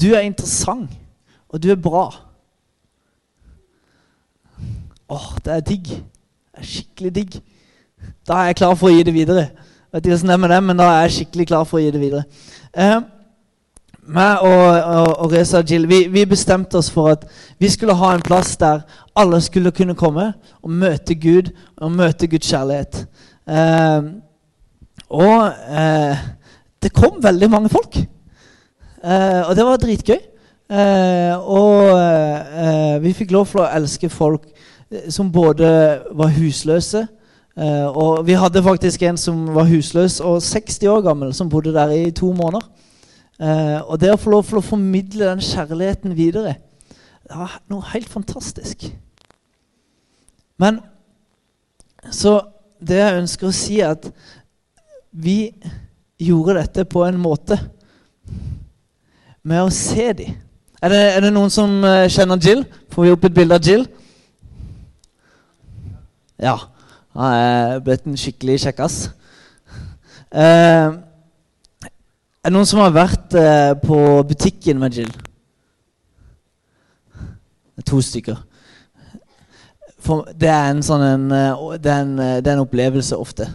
Du 0.00 0.14
er 0.16 0.24
interessant, 0.24 0.90
og 1.48 1.62
du 1.62 1.68
er 1.70 1.76
bra 1.76 2.06
Åh, 5.12 5.26
det 5.44 5.52
er 5.52 5.60
digg. 5.60 5.88
Det 5.88 6.62
er 6.62 6.64
skikkelig 6.64 7.10
digg. 7.14 7.34
Da 8.24 8.38
er 8.38 8.46
jeg 8.46 8.56
klar 8.62 8.76
for 8.80 8.88
å 8.88 8.92
gi 8.94 9.02
det 9.04 9.12
videre. 9.12 9.42
Jeg 9.42 9.98
vet 9.98 10.06
ikke 10.06 10.14
hvordan 10.14 10.30
det 10.30 10.32
er 10.32 10.40
med 10.40 10.50
det, 10.54 10.60
men 10.64 10.78
da 10.80 10.86
er 10.88 11.02
jeg 11.02 11.12
skikkelig 11.18 11.46
klar 11.50 11.66
for 11.68 11.76
å 11.76 11.82
gi 11.82 11.90
det 11.92 12.00
videre. 12.00 12.22
Eh, 12.72 13.02
meg 14.16 14.46
og, 14.48 14.64
og, 14.78 15.10
og 15.26 15.34
Reza 15.34 15.60
Jill 15.68 15.84
vi, 15.90 15.98
vi, 16.14 16.24
bestemte 16.30 16.80
oss 16.80 16.88
for 16.90 17.12
at 17.12 17.26
vi 17.60 17.68
skulle 17.68 17.98
ha 18.00 18.14
en 18.14 18.24
plass 18.24 18.56
der 18.56 18.86
alle 19.20 19.42
skulle 19.44 19.74
kunne 19.76 19.98
komme 19.98 20.30
og 20.62 20.72
møte 20.80 21.18
Gud 21.20 21.52
og 21.76 21.92
møte 21.92 22.30
Guds 22.32 22.48
kjærlighet. 22.48 23.04
Eh, 23.44 24.08
og 25.12 25.46
eh, 25.78 26.26
det 26.82 26.92
kom 26.96 27.20
veldig 27.22 27.48
mange 27.52 27.70
folk. 27.72 27.96
Eh, 29.02 29.40
og 29.44 29.56
det 29.56 29.66
var 29.66 29.80
dritgøy. 29.82 30.20
Eh, 30.72 31.34
og 31.36 31.90
eh, 31.92 33.02
vi 33.02 33.12
fikk 33.16 33.34
lov 33.34 33.50
til 33.50 33.60
å 33.60 33.70
elske 33.76 34.08
folk 34.12 34.46
eh, 34.48 35.10
som 35.12 35.28
både 35.32 35.68
var 36.16 36.32
husløse 36.32 37.02
Og 37.52 38.22
vi 38.24 38.32
hadde 38.32 38.62
faktisk 38.64 39.02
en 39.04 39.18
som 39.20 39.42
var 39.52 39.66
husløs 39.68 40.20
og 40.24 40.38
60 40.40 40.88
år 40.88 41.02
gammel, 41.04 41.34
som 41.36 41.50
bodde 41.52 41.74
der 41.74 41.90
i 41.92 42.10
to 42.10 42.30
måneder. 42.32 42.64
Eh, 43.42 43.80
og 43.84 44.00
det 44.00 44.12
å 44.12 44.20
få 44.20 44.30
lov 44.32 44.46
til 44.48 44.60
å 44.60 44.64
formidle 44.64 45.28
den 45.28 45.42
kjærligheten 45.44 46.16
videre 46.16 46.54
det 47.22 47.38
var 47.38 47.54
noe 47.70 47.84
helt 47.92 48.08
fantastisk. 48.12 48.84
Men 50.60 50.80
så 52.12 52.40
det 52.82 52.98
jeg 52.98 53.20
ønsker 53.22 53.48
å 53.48 53.54
si, 53.56 53.78
er 53.80 53.94
at 53.94 54.08
vi 55.12 55.52
gjorde 56.22 56.58
dette 56.60 56.84
på 56.88 57.04
en 57.06 57.20
måte 57.20 57.58
med 59.42 59.62
å 59.62 59.70
se 59.74 60.12
dem. 60.16 60.36
Er 60.82 60.90
det, 60.90 61.00
er 61.16 61.24
det 61.26 61.32
noen 61.34 61.50
som 61.52 61.76
uh, 61.84 62.08
kjenner 62.10 62.40
Jill? 62.42 62.64
Får 62.90 63.06
vi 63.06 63.12
opp 63.14 63.26
et 63.28 63.36
bilde 63.36 63.58
av 63.58 63.66
Jill? 63.66 63.84
Ja. 66.42 66.56
Han 67.12 67.34
er 67.36 67.82
blitt 67.84 68.06
en 68.08 68.16
skikkelig 68.18 68.58
kjekkas. 68.64 69.02
Eh, 70.32 70.94
er 72.42 72.48
det 72.48 72.54
noen 72.56 72.66
som 72.66 72.80
har 72.80 72.94
vært 72.94 73.34
eh, 73.36 73.74
på 73.78 73.98
butikken 74.26 74.80
med 74.80 74.96
Jill? 74.96 75.12
To 77.86 78.00
stykker. 78.02 78.40
For 80.02 80.32
det 80.34 80.48
er 80.50 80.70
en 80.72 80.82
sånn 80.82 81.04
en, 81.06 81.26
eh, 81.36 81.66
det, 81.76 81.92
er 81.92 82.00
en, 82.06 82.16
eh, 82.18 82.38
det 82.40 82.50
er 82.50 82.56
en 82.56 82.64
opplevelse 82.64 83.18
ofte. 83.20 83.46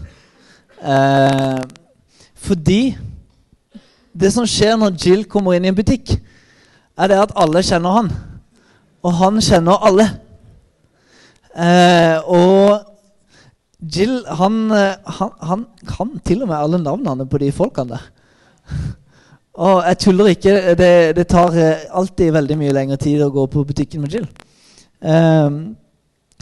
Eh, 0.81 1.61
fordi 2.35 2.81
det 4.17 4.31
som 4.33 4.47
skjer 4.49 4.77
når 4.77 4.97
Jill 4.97 5.25
kommer 5.29 5.57
inn 5.57 5.65
i 5.67 5.71
en 5.71 5.77
butikk, 5.77 6.15
er 6.97 7.11
det 7.11 7.19
at 7.21 7.35
alle 7.37 7.63
kjenner 7.65 7.97
han. 7.99 8.11
Og 9.05 9.13
han 9.19 9.41
kjenner 9.43 9.83
alle. 9.85 10.07
Eh, 11.57 12.17
og 12.25 12.87
Jill 13.81 14.23
han, 14.39 14.71
eh, 14.73 15.11
han, 15.19 15.33
han, 15.41 15.65
kan 15.87 16.17
til 16.25 16.41
og 16.43 16.49
med 16.49 16.57
alle 16.57 16.81
navnene 16.81 17.27
på 17.29 17.41
de 17.41 17.51
folkene 17.53 17.93
der. 17.93 18.07
Og 19.57 19.83
jeg 19.87 19.97
tuller 19.97 20.33
ikke. 20.33 20.55
Det, 20.77 20.91
det, 21.17 21.27
tar 21.29 21.53
eh, 21.57 21.85
alltid 21.89 22.33
veldig 22.33 22.57
mye 22.57 22.73
lengre 22.77 22.97
tid 23.01 23.21
å 23.25 23.33
gå 23.33 23.45
på 23.53 23.65
butikken 23.65 24.03
med 24.03 24.13
Jill. 24.13 24.27
Um, 25.01 25.77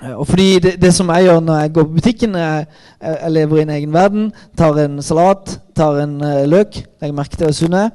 og 0.03 0.27
fordi 0.27 0.59
det, 0.59 0.81
det, 0.81 0.93
som 0.93 1.09
jeg 1.09 1.23
gjør 1.23 1.39
når 1.39 1.59
jeg 1.59 1.73
går 1.73 1.83
på 1.83 1.93
butikken, 1.93 2.35
jeg, 2.35 2.65
jeg 3.01 3.31
lever 3.31 3.57
i 3.57 3.61
en 3.61 3.69
egen 3.69 3.93
verden, 3.93 4.31
tar 4.57 4.75
en 4.83 5.01
salat, 5.01 5.59
tar 5.75 6.01
en 6.03 6.17
uh, 6.21 6.43
løk, 6.43 6.81
legger 7.01 7.15
merke 7.15 7.37
til 7.37 7.47
hvor 7.47 7.55
sunn 7.55 7.77
jeg. 7.79 7.91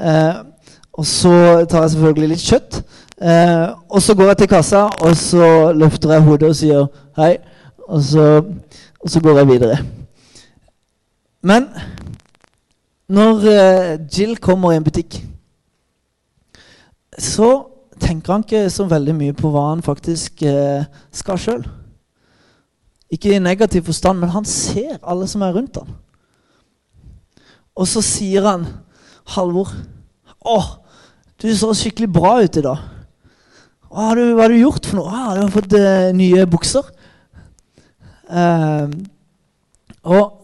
Uh, 0.00 0.44
og 0.92 1.06
så 1.06 1.34
tar 1.68 1.84
jeg 1.84 1.90
selvfølgelig 1.92 2.28
litt 2.30 2.46
kjøtt. 2.46 2.78
Uh, 3.20 3.66
og 3.92 4.02
så 4.02 4.14
går 4.16 4.32
jeg 4.32 4.38
til 4.40 4.48
kassa, 4.48 4.86
og 5.04 5.16
så 5.16 5.72
løfter 5.76 6.14
jeg 6.14 6.24
hodet 6.24 6.48
og 6.48 6.56
sier 6.56 6.86
hei. 7.20 7.34
Og 7.84 8.00
så, 8.02 8.28
og 9.00 9.12
så 9.12 9.20
går 9.20 9.42
jeg 9.42 9.48
videre. 9.48 9.78
Men 11.42 11.68
når 13.12 13.44
Jill 14.08 14.36
kommer 14.40 14.72
i 14.72 14.78
en 14.80 14.84
butikk, 14.84 15.18
så 17.18 17.71
tenker 18.02 18.34
han 18.34 18.44
ikke 18.46 18.66
så 18.72 18.86
veldig 18.90 19.14
mye 19.16 19.36
på 19.36 19.50
hva 19.52 19.68
han 19.70 19.84
faktisk 19.84 20.42
eh, 20.48 20.84
skal 21.14 21.40
sjøl. 21.40 21.64
Ikke 23.12 23.34
i 23.36 23.42
negativ 23.42 23.86
forstand, 23.88 24.20
men 24.22 24.32
han 24.32 24.48
ser 24.48 24.98
alle 25.02 25.28
som 25.28 25.44
er 25.44 25.54
rundt 25.54 25.78
ham. 25.80 25.90
Og 27.76 27.88
så 27.88 28.02
sier 28.04 28.44
han, 28.44 28.66
'Halvor, 29.32 29.70
å, 30.44 30.58
du 31.40 31.48
så 31.54 31.70
skikkelig 31.76 32.10
bra 32.12 32.34
ut 32.42 32.56
i 32.58 32.64
dag.' 32.64 32.88
Hva 33.92 34.08
har 34.08 34.16
du, 34.16 34.22
hva 34.32 34.46
har 34.46 34.52
du 34.52 34.56
gjort 34.56 34.86
for 34.88 34.96
noe? 34.96 35.10
Ah, 35.12 35.34
du 35.36 35.42
har 35.42 35.50
fått 35.52 35.74
eh, 35.76 36.14
nye 36.16 36.46
bukser. 36.48 36.86
Eh, 38.32 38.94
og 40.08 40.38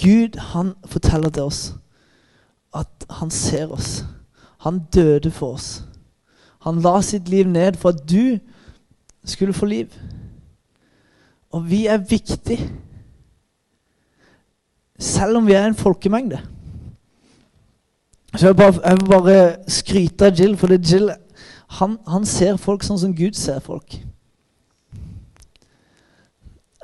Gud 0.00 0.38
han 0.54 0.72
forteller 0.88 1.28
til 1.28 1.50
oss 1.50 1.60
at 2.72 3.04
han 3.20 3.30
ser 3.30 3.74
oss. 3.76 4.00
Han 4.62 4.80
døde 4.94 5.30
for 5.30 5.56
oss. 5.56 5.84
Han 6.62 6.80
la 6.82 7.00
sitt 7.02 7.28
liv 7.28 7.48
ned 7.50 7.78
for 7.82 7.90
at 7.90 8.04
du 8.10 8.38
skulle 9.24 9.54
få 9.54 9.66
liv. 9.66 9.86
Og 11.50 11.70
vi 11.70 11.86
er 11.86 11.96
viktige. 11.98 12.70
Selv 14.98 15.36
om 15.36 15.46
vi 15.46 15.52
er 15.52 15.66
en 15.66 15.74
folkemengde. 15.74 16.38
Så 18.36 18.46
jeg, 18.46 18.56
bare, 18.56 18.74
jeg 18.84 19.00
vil 19.00 19.08
bare 19.08 19.56
skryte 19.68 20.26
av 20.26 20.38
Jill, 20.38 20.56
for 20.56 20.72
Jill 20.72 21.10
han, 21.68 21.98
han, 22.08 22.24
ser 22.28 22.56
folk 22.56 22.84
sånn 22.84 23.00
som 23.00 23.12
Gud 23.16 23.36
ser 23.36 23.58
folk. 23.64 23.98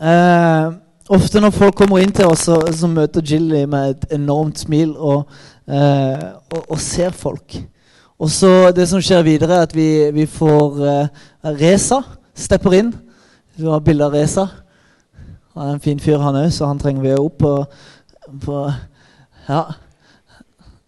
Eh, 0.00 0.66
ofte 1.08 1.40
når 1.40 1.54
folk 1.56 1.78
kommer 1.78 2.02
inn 2.02 2.12
til 2.12 2.28
oss, 2.28 2.44
så, 2.49 2.58
så 2.73 2.90
møter 2.90 3.25
Jill 3.25 3.54
med 3.68 3.94
et 3.94 4.12
enormt 4.18 4.61
smil 4.61 4.92
og, 4.97 5.30
eh, 5.68 6.25
og, 6.52 6.62
og 6.64 6.80
ser 6.80 7.10
folk. 7.10 7.58
Og 8.18 8.30
så 8.30 8.72
Det 8.75 8.88
som 8.88 9.02
skjer 9.02 9.22
videre, 9.22 9.54
er 9.54 9.68
at 9.68 9.75
vi, 9.75 10.10
vi 10.10 10.26
får 10.26 10.80
eh, 10.88 11.26
Reza 11.60 12.00
stepper 12.34 12.75
inn. 12.78 12.92
Du 13.58 13.68
har 13.70 13.82
bilde 13.82 14.04
av 14.04 14.14
Reza. 14.14 14.46
Han 15.54 15.68
er 15.68 15.76
en 15.76 15.82
fin 15.82 16.00
fyr, 16.00 16.18
han 16.22 16.37
òg, 16.38 16.50
så 16.54 16.66
han 16.70 16.78
trenger 16.78 17.02
vi 17.02 17.14
opp 17.18 17.38
på, 17.42 17.52
på 18.44 18.64
Ja. 19.48 19.62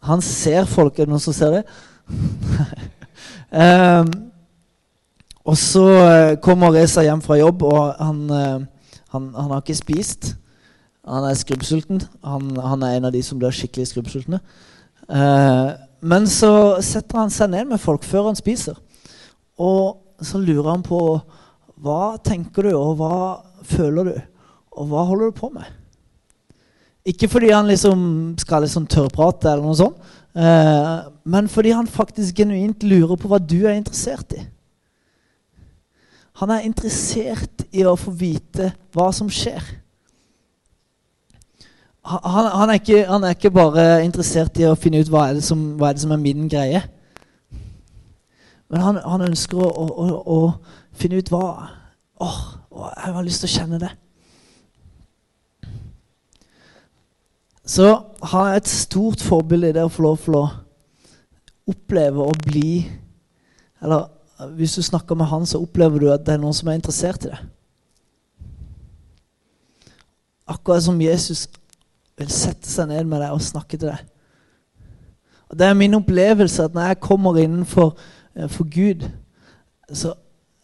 Han 0.07 0.23
ser 0.23 0.65
folk. 0.65 0.99
Er 0.99 1.05
det 1.05 1.13
noen 1.13 1.21
som 1.21 1.35
ser 1.37 1.57
det? 1.59 1.63
um, 3.53 4.13
og 5.51 5.57
så 5.59 5.85
uh, 5.85 6.37
kommer 6.43 6.73
Reza 6.73 7.03
hjem 7.05 7.21
fra 7.25 7.37
jobb, 7.41 7.63
og 7.63 7.95
han, 7.99 8.23
uh, 8.31 8.95
han, 9.13 9.27
han, 9.35 9.51
har 9.51 9.61
ikke 9.61 9.77
spist. 9.77 10.35
Han 11.05 11.27
er 11.29 11.35
skrubbsulten. 11.35 12.03
Han, 12.25 12.55
han, 12.57 12.83
er 12.83 12.97
en 12.97 13.11
av 13.11 13.13
de 13.13 13.23
som 13.27 13.39
blir 13.39 13.53
skikkelig 13.55 13.91
skrubbsultne. 13.91 14.41
Uh, 15.11 15.75
men 16.01 16.29
så 16.31 16.79
setter 16.85 17.19
han 17.19 17.33
seg 17.35 17.51
ned 17.53 17.69
med 17.73 17.83
folk 17.83 18.07
før 18.07 18.31
han 18.31 18.39
spiser. 18.39 18.79
Og 19.61 19.99
så 20.25 20.41
lurer 20.41 20.71
han 20.71 20.85
på 20.87 21.01
hva 21.81 22.17
tenker 22.25 22.69
du, 22.69 22.75
og 22.77 22.97
hva 23.01 23.17
føler 23.67 24.11
du, 24.11 24.17
og 24.77 24.91
hva 24.91 25.05
holder 25.09 25.31
du 25.31 25.39
på 25.39 25.51
med? 25.53 25.69
Ikke 27.09 27.29
fordi 27.33 27.51
han 27.53 27.69
liksom 27.69 28.01
skal 28.41 28.67
liksom 28.67 28.87
tørrprate, 28.91 29.49
eller 29.49 29.65
noe 29.65 29.79
sånt, 29.79 30.11
eh, 30.37 30.97
men 31.25 31.49
fordi 31.49 31.73
han 31.73 31.89
faktisk 31.89 32.43
genuint 32.43 32.85
lurer 32.85 33.17
på 33.17 33.31
hva 33.31 33.41
du 33.41 33.63
er 33.63 33.79
interessert 33.79 34.37
i. 34.37 34.43
Han 36.41 36.53
er 36.53 36.69
interessert 36.69 37.65
i 37.73 37.85
å 37.89 37.97
få 38.01 38.13
vite 38.17 38.71
hva 38.93 39.09
som 39.17 39.33
skjer. 39.33 39.65
Han, 42.05 42.47
han, 42.47 42.71
er, 42.71 42.79
ikke, 42.81 43.07
han 43.07 43.25
er, 43.25 43.35
ikke, 43.37 43.51
bare 43.53 44.05
interessert 44.05 44.57
i 44.59 44.65
å 44.65 44.77
finne 44.79 45.03
ut 45.03 45.11
hva 45.13 45.27
er 45.29 45.37
det 45.37 45.45
som, 45.45 45.61
er, 45.77 45.93
det 45.93 46.01
som 46.01 46.15
er, 46.15 46.23
min 46.23 46.49
greie. 46.49 46.81
Men 48.73 48.85
han, 48.87 49.01
han 49.05 49.27
ønsker 49.27 49.61
å, 49.61 49.69
å, 49.69 50.07
å, 50.25 50.39
finne 50.97 51.21
ut 51.21 51.33
hva 51.33 51.45
Åh, 52.21 52.41
jeg 52.71 53.13
har 53.17 53.25
lyst 53.25 53.41
til 53.41 53.49
å 53.49 53.53
kjenne 53.55 53.79
det. 53.81 53.91
Så 57.65 57.87
han 58.33 58.49
er 58.51 58.59
et 58.59 58.69
stort 58.69 59.23
forbilde 59.25 59.71
i 59.71 59.77
det 59.77 59.85
å 59.87 59.93
få 59.93 60.05
lov 60.05 60.19
til 60.25 60.37
å 60.37 60.43
oppleve 61.71 62.27
å 62.27 62.35
bli 62.45 62.83
Eller 63.81 64.09
hvis 64.57 64.75
du 64.77 64.83
snakker 64.85 65.17
med 65.17 65.29
han, 65.29 65.47
så 65.49 65.61
opplever 65.61 66.01
du 66.01 66.11
at 66.13 66.25
det 66.25 66.35
er 66.35 66.41
noen 66.41 66.57
som 66.57 66.69
er 66.73 66.79
interessert 66.79 67.25
i 67.25 67.31
det. 67.33 67.41
Akkurat 70.49 70.85
som 70.85 71.01
Jesus 71.01 71.47
vil 72.21 72.33
sette 72.33 72.69
seg 72.69 72.91
ned 72.91 73.09
med 73.09 73.23
deg 73.23 73.35
og 73.35 73.45
snakke 73.45 73.79
til 73.79 73.91
deg. 73.91 74.07
Og 75.51 75.59
Det 75.59 75.67
er 75.67 75.75
min 75.75 75.99
opplevelse 75.99 76.69
at 76.69 76.75
når 76.75 76.93
jeg 76.93 77.03
kommer 77.03 77.39
innenfor 77.41 77.97
eh, 78.37 78.49
for 78.49 78.69
Gud, 78.71 79.09
så, 79.93 80.15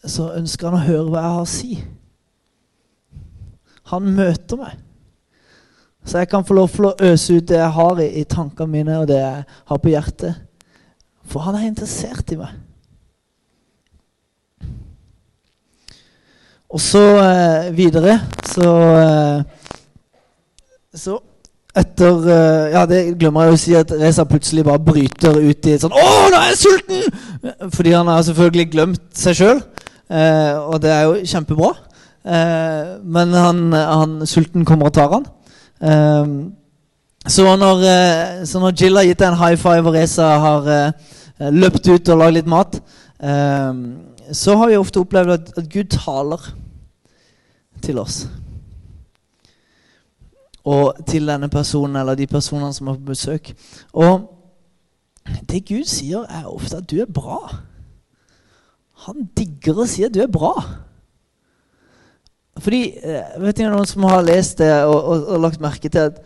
så 0.04 0.30
ønsker 0.36 0.70
han 0.70 0.78
å 0.78 0.86
høre 0.86 1.06
hva 1.10 1.22
jeg 1.22 1.36
har 1.36 1.46
å 1.46 1.50
si. 1.50 1.78
Han 3.90 4.12
møter 4.14 4.60
meg. 4.60 4.82
Så 6.06 6.20
jeg 6.22 6.28
kan 6.30 6.46
få 6.46 6.54
lov 6.54 6.70
til 6.70 6.86
å 6.86 6.94
øse 7.02 7.34
ut 7.34 7.48
det 7.48 7.58
jeg 7.58 7.74
har 7.74 8.00
i, 8.02 8.06
i 8.20 8.24
tankene 8.30 8.70
mine, 8.70 9.00
og 9.00 9.08
det 9.10 9.18
jeg 9.18 9.42
har 9.72 9.82
på 9.82 9.90
hjertet. 9.90 10.38
For 11.26 11.42
han 11.42 11.58
er 11.58 11.66
interessert 11.66 12.30
i 12.30 12.38
meg. 12.38 12.54
Og 16.70 16.82
så 16.82 17.02
eh, 17.22 17.68
videre 17.74 18.18
så 18.46 18.70
eh, 18.98 19.42
Så 20.96 21.18
etter 21.76 22.28
eh, 22.32 22.66
Ja, 22.72 22.84
det 22.88 23.00
glemmer 23.20 23.46
jeg 23.46 23.56
å 23.56 23.60
si 23.60 23.74
at 23.78 23.92
Reza 23.92 24.24
plutselig 24.28 24.64
bare 24.66 24.82
bryter 24.82 25.36
ut 25.36 25.68
i 25.68 25.74
et 25.76 25.82
sånn 25.84 25.94
'Å, 25.94 26.06
nå 26.32 26.38
er 26.38 26.52
jeg 26.52 26.60
sulten!' 26.62 27.72
Fordi 27.74 27.92
han 27.92 28.08
har 28.10 28.22
selvfølgelig 28.26 28.70
glemt 28.72 29.04
seg 29.14 29.36
sjøl. 29.36 29.60
Eh, 30.10 30.54
og 30.54 30.80
det 30.82 30.90
er 30.90 31.02
jo 31.06 31.24
kjempebra. 31.26 31.72
Eh, 32.26 32.92
men 33.02 33.34
han, 33.34 33.72
han, 33.72 34.14
sulten 34.26 34.64
kommer 34.64 34.90
og 34.90 34.94
tar 34.94 35.12
han. 35.12 35.26
Eh, 35.82 36.32
så, 37.26 37.56
når, 37.58 37.80
uh, 37.82 38.46
så, 38.46 38.60
når, 38.62 38.74
Jill 38.78 38.96
har 38.96 39.02
gitt 39.08 39.18
deg 39.18 39.32
en 39.32 39.40
high 39.40 39.58
five 39.58 39.82
og 39.82 39.96
Reza 39.96 40.28
har 40.38 40.68
uh, 40.70 41.48
løpt 41.50 41.88
ut 41.90 42.10
og 42.14 42.20
lagd 42.20 42.36
litt 42.36 42.46
mat, 42.46 42.78
så 44.30 44.54
har 44.60 44.70
vi 44.70 44.76
ofte 44.78 45.00
opplevd 45.00 45.32
at, 45.32 45.48
at, 45.56 45.66
Gud 45.72 45.90
taler 45.90 46.44
til 47.82 47.98
oss. 47.98 48.28
Og 50.66 50.98
til 51.06 51.28
denne 51.28 51.48
personen 51.52 52.00
eller 52.00 52.18
de 52.18 52.26
personene 52.26 52.74
som 52.74 52.90
er 52.90 52.98
på 52.98 53.12
besøk. 53.12 53.52
Og 53.94 54.26
det 55.50 55.64
Gud 55.68 55.86
sier, 55.88 56.26
er 56.26 56.50
ofte 56.50 56.80
at 56.80 56.90
du 56.90 56.98
er 57.02 57.10
bra. 57.10 57.40
Han 59.06 59.28
digger 59.36 59.82
å 59.82 59.88
si 59.90 60.04
at 60.06 60.14
du 60.14 60.22
er 60.24 60.30
bra. 60.32 60.54
Fordi 62.56 62.82
eh, 63.04 63.34
vet 63.42 63.58
du, 63.58 63.66
Noen 63.68 63.88
som 63.88 64.06
har 64.08 64.24
lest 64.24 64.62
det 64.62 64.70
og, 64.86 64.96
og, 64.96 65.26
og 65.34 65.42
lagt 65.44 65.60
merke 65.60 65.90
til 65.92 66.08
at, 66.08 66.22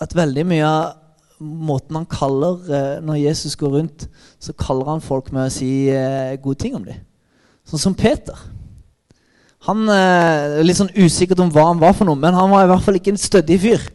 at, 0.00 0.14
veldig 0.16 0.46
mye 0.48 0.64
av 0.64 0.94
måten 1.36 1.98
han 1.98 2.06
kaller 2.08 2.62
eh, 2.72 2.92
Når 3.04 3.18
Jesus 3.20 3.58
går 3.60 3.74
rundt, 3.74 4.06
så 4.40 4.54
kaller 4.56 4.88
han 4.94 5.04
folk 5.04 5.28
med 5.36 5.50
å 5.50 5.52
si 5.52 5.90
eh, 5.92 6.38
gode 6.40 6.62
ting 6.64 6.78
om 6.78 6.86
dem. 6.86 7.02
Sånn 7.68 7.82
som 7.82 7.98
Peter. 7.98 8.38
Han 9.66 9.88
er 9.90 10.62
litt 10.62 10.78
sånn 10.78 10.94
usikkert 10.94 11.40
om 11.42 11.50
hva 11.50 11.68
han 11.72 11.82
var 11.82 11.94
for 11.96 12.06
noe, 12.06 12.18
men 12.18 12.36
han 12.36 12.50
var 12.52 12.64
i 12.64 12.70
hvert 12.70 12.84
fall 12.86 12.98
ikke 12.98 13.14
en 13.14 13.20
stødig 13.20 13.58
fyr. 13.64 13.86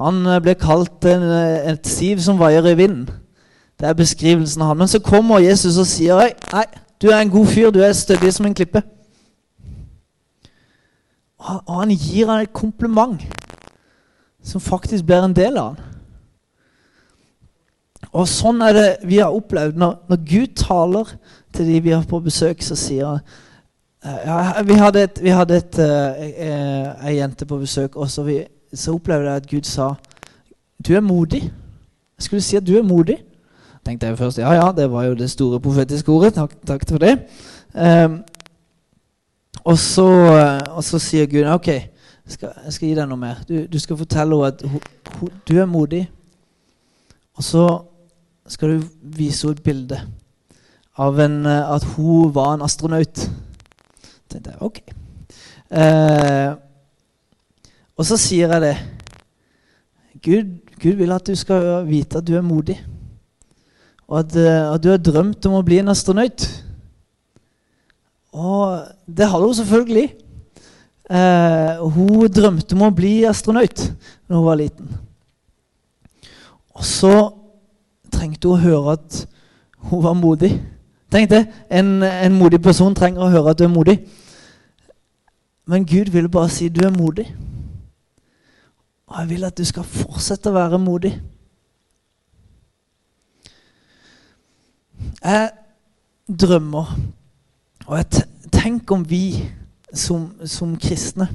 Han 0.00 0.24
ble 0.42 0.54
kalt 0.58 1.04
en, 1.06 1.26
et 1.70 1.86
siv 1.86 2.22
som 2.24 2.40
vaier 2.40 2.66
i 2.66 2.76
vinden. 2.78 3.10
Det 3.80 3.88
er 3.88 3.96
beskrivelsen 3.96 4.62
av 4.62 4.72
han. 4.72 4.80
Men 4.82 4.88
så 4.88 5.00
kommer 5.04 5.44
Jesus 5.44 5.78
og 5.80 5.88
sier 5.88 6.32
nei, 6.52 6.64
du 7.00 7.08
er 7.08 7.20
en 7.20 7.32
god 7.32 7.46
fyr, 7.48 7.70
du 7.72 7.80
er 7.84 7.92
stødig 7.96 8.32
som 8.36 8.48
en 8.48 8.56
klippe. 8.56 8.82
Og 11.40 11.76
han 11.78 11.92
gir 11.94 12.28
han 12.28 12.42
et 12.44 12.52
kompliment 12.52 13.22
som 14.44 14.60
faktisk 14.60 15.06
blir 15.08 15.24
en 15.24 15.36
del 15.36 15.56
av 15.60 15.70
han. 15.70 15.86
Og 18.10 18.26
sånn 18.28 18.60
er 18.66 18.74
det 18.74 18.88
vi 19.06 19.20
har 19.20 19.32
opplevd. 19.32 19.78
Når, 19.78 19.94
når 20.10 20.20
Gud 20.26 20.56
taler 20.58 21.12
til 21.54 21.68
de 21.68 21.80
vi 21.84 21.92
har 21.94 22.04
på 22.08 22.20
besøk, 22.24 22.64
så 22.64 22.76
sier 22.76 23.06
han 23.06 23.20
eh, 23.20 23.38
ja, 24.04 24.62
Vi 24.62 24.74
hadde, 24.74 25.02
et, 25.02 25.22
vi 25.22 25.28
hadde 25.28 25.56
et, 25.56 25.78
uh, 25.78 27.06
ei 27.06 27.16
jente 27.18 27.46
på 27.46 27.58
besøk, 27.60 27.96
og 27.96 28.10
så, 28.10 28.22
vi, 28.22 28.44
så 28.74 28.94
opplevde 28.94 29.28
jeg 29.28 29.36
at 29.36 29.50
Gud 29.50 29.62
sa 29.68 29.94
Du 30.88 30.94
er 30.94 31.00
modig. 31.00 31.42
Jeg 32.16 32.24
skulle 32.24 32.42
si 32.42 32.56
at 32.56 32.66
du 32.66 32.76
er 32.78 32.82
modig. 32.82 33.18
tenkte 33.84 34.06
jeg 34.06 34.18
først 34.18 34.38
ja, 34.38 34.52
ja, 34.52 34.72
det 34.76 34.90
var 34.90 35.04
jo 35.04 35.14
det 35.14 35.30
store 35.30 35.60
profetiske 35.60 36.12
ordet. 36.12 36.34
Takk, 36.34 36.52
takk 36.66 36.88
for 36.88 36.98
det. 36.98 37.18
Um, 37.74 38.22
og 39.64 39.78
så, 39.78 40.08
eh, 40.08 40.76
og 40.76 40.84
så, 40.84 40.98
sier 40.98 41.26
Gud 41.26 41.44
ok, 41.44 41.66
jeg 41.68 41.88
skal, 42.28 42.52
jeg 42.64 42.72
skal, 42.72 42.88
gi 42.88 42.94
deg 42.94 43.08
noe 43.08 43.20
mer. 43.20 43.42
Du, 43.48 43.66
du 43.66 43.78
skal 43.78 43.98
fortelle 44.00 44.36
henne 44.36 44.46
at 44.46 44.64
hun, 45.20 45.28
du 45.48 45.58
er 45.58 45.68
modig. 45.68 46.10
Og 47.36 47.44
så 47.44 47.66
skal 48.48 48.68
du 48.68 48.88
vise 49.02 49.46
henne 49.46 49.58
et 49.58 49.62
bilde 49.62 50.00
av 50.96 51.20
en, 51.20 51.46
at 51.46 51.84
hun 51.96 52.34
var 52.34 52.54
en 52.54 52.64
astronaut. 52.64 53.28
Tenkte 54.30 54.54
jeg 54.54 54.62
ok. 54.62 54.80
Eh, 55.70 56.50
og 57.98 58.06
så 58.06 58.18
sier 58.20 58.54
jeg 58.54 58.62
det. 58.62 58.76
Gud, 60.22 60.56
Gud, 60.80 60.96
vil 61.00 61.12
at 61.14 61.26
du 61.26 61.34
skal 61.38 61.84
vite 61.88 62.20
at 62.20 62.26
du 62.26 62.36
er 62.38 62.46
modig. 62.46 62.78
Og 64.06 64.22
at, 64.22 64.36
eh, 64.36 64.72
at 64.74 64.82
du 64.82 64.90
har 64.92 65.02
drømt 65.02 65.46
om 65.50 65.58
å 65.58 65.64
bli 65.66 65.80
en 65.82 65.92
astronaut. 65.92 66.46
Og 68.30 68.86
det 69.06 69.28
hadde 69.28 69.46
hun 69.46 69.58
selvfølgelig. 69.58 70.08
Eh, 71.10 71.82
hun 71.90 72.26
drømte 72.30 72.76
om 72.76 72.86
å 72.86 72.94
bli 72.94 73.24
astronaut 73.26 73.82
da 73.82 74.36
hun 74.36 74.46
var 74.46 74.60
liten. 74.60 74.90
Og 76.78 76.86
så 76.86 77.14
trengte 78.14 78.46
hun 78.46 78.54
å 78.54 78.62
høre 78.62 78.94
at 78.94 79.24
hun 79.90 80.04
var 80.04 80.14
modig. 80.14 80.54
Tenk 81.10 81.30
det. 81.30 81.46
En, 81.70 82.02
en, 82.02 82.34
modig 82.38 82.62
person 82.62 82.94
trenger 82.94 83.24
å 83.24 83.30
høre 83.32 83.50
at 83.52 83.58
du 83.58 83.64
er 83.66 83.72
modig. 83.72 83.96
Men 85.66 85.86
Gud 85.86 86.12
vil 86.14 86.28
bare 86.30 86.50
si 86.52 86.68
du 86.68 86.84
er 86.86 86.94
modig. 86.94 87.26
Og 89.10 89.18
jeg 89.18 89.30
vil 89.32 89.46
at 89.46 89.58
du 89.58 89.64
skal 89.66 89.86
fortsette 89.86 90.50
å 90.50 90.54
være 90.54 90.78
modig. 90.78 91.16
Jeg 95.20 95.50
drømmer, 96.30 96.92
og 97.86 97.96
jeg 97.98 98.24
tenk 98.54 98.90
om 98.94 99.02
vi 99.08 99.42
som, 99.92 100.28
som 100.46 100.76
kristne 100.78 101.26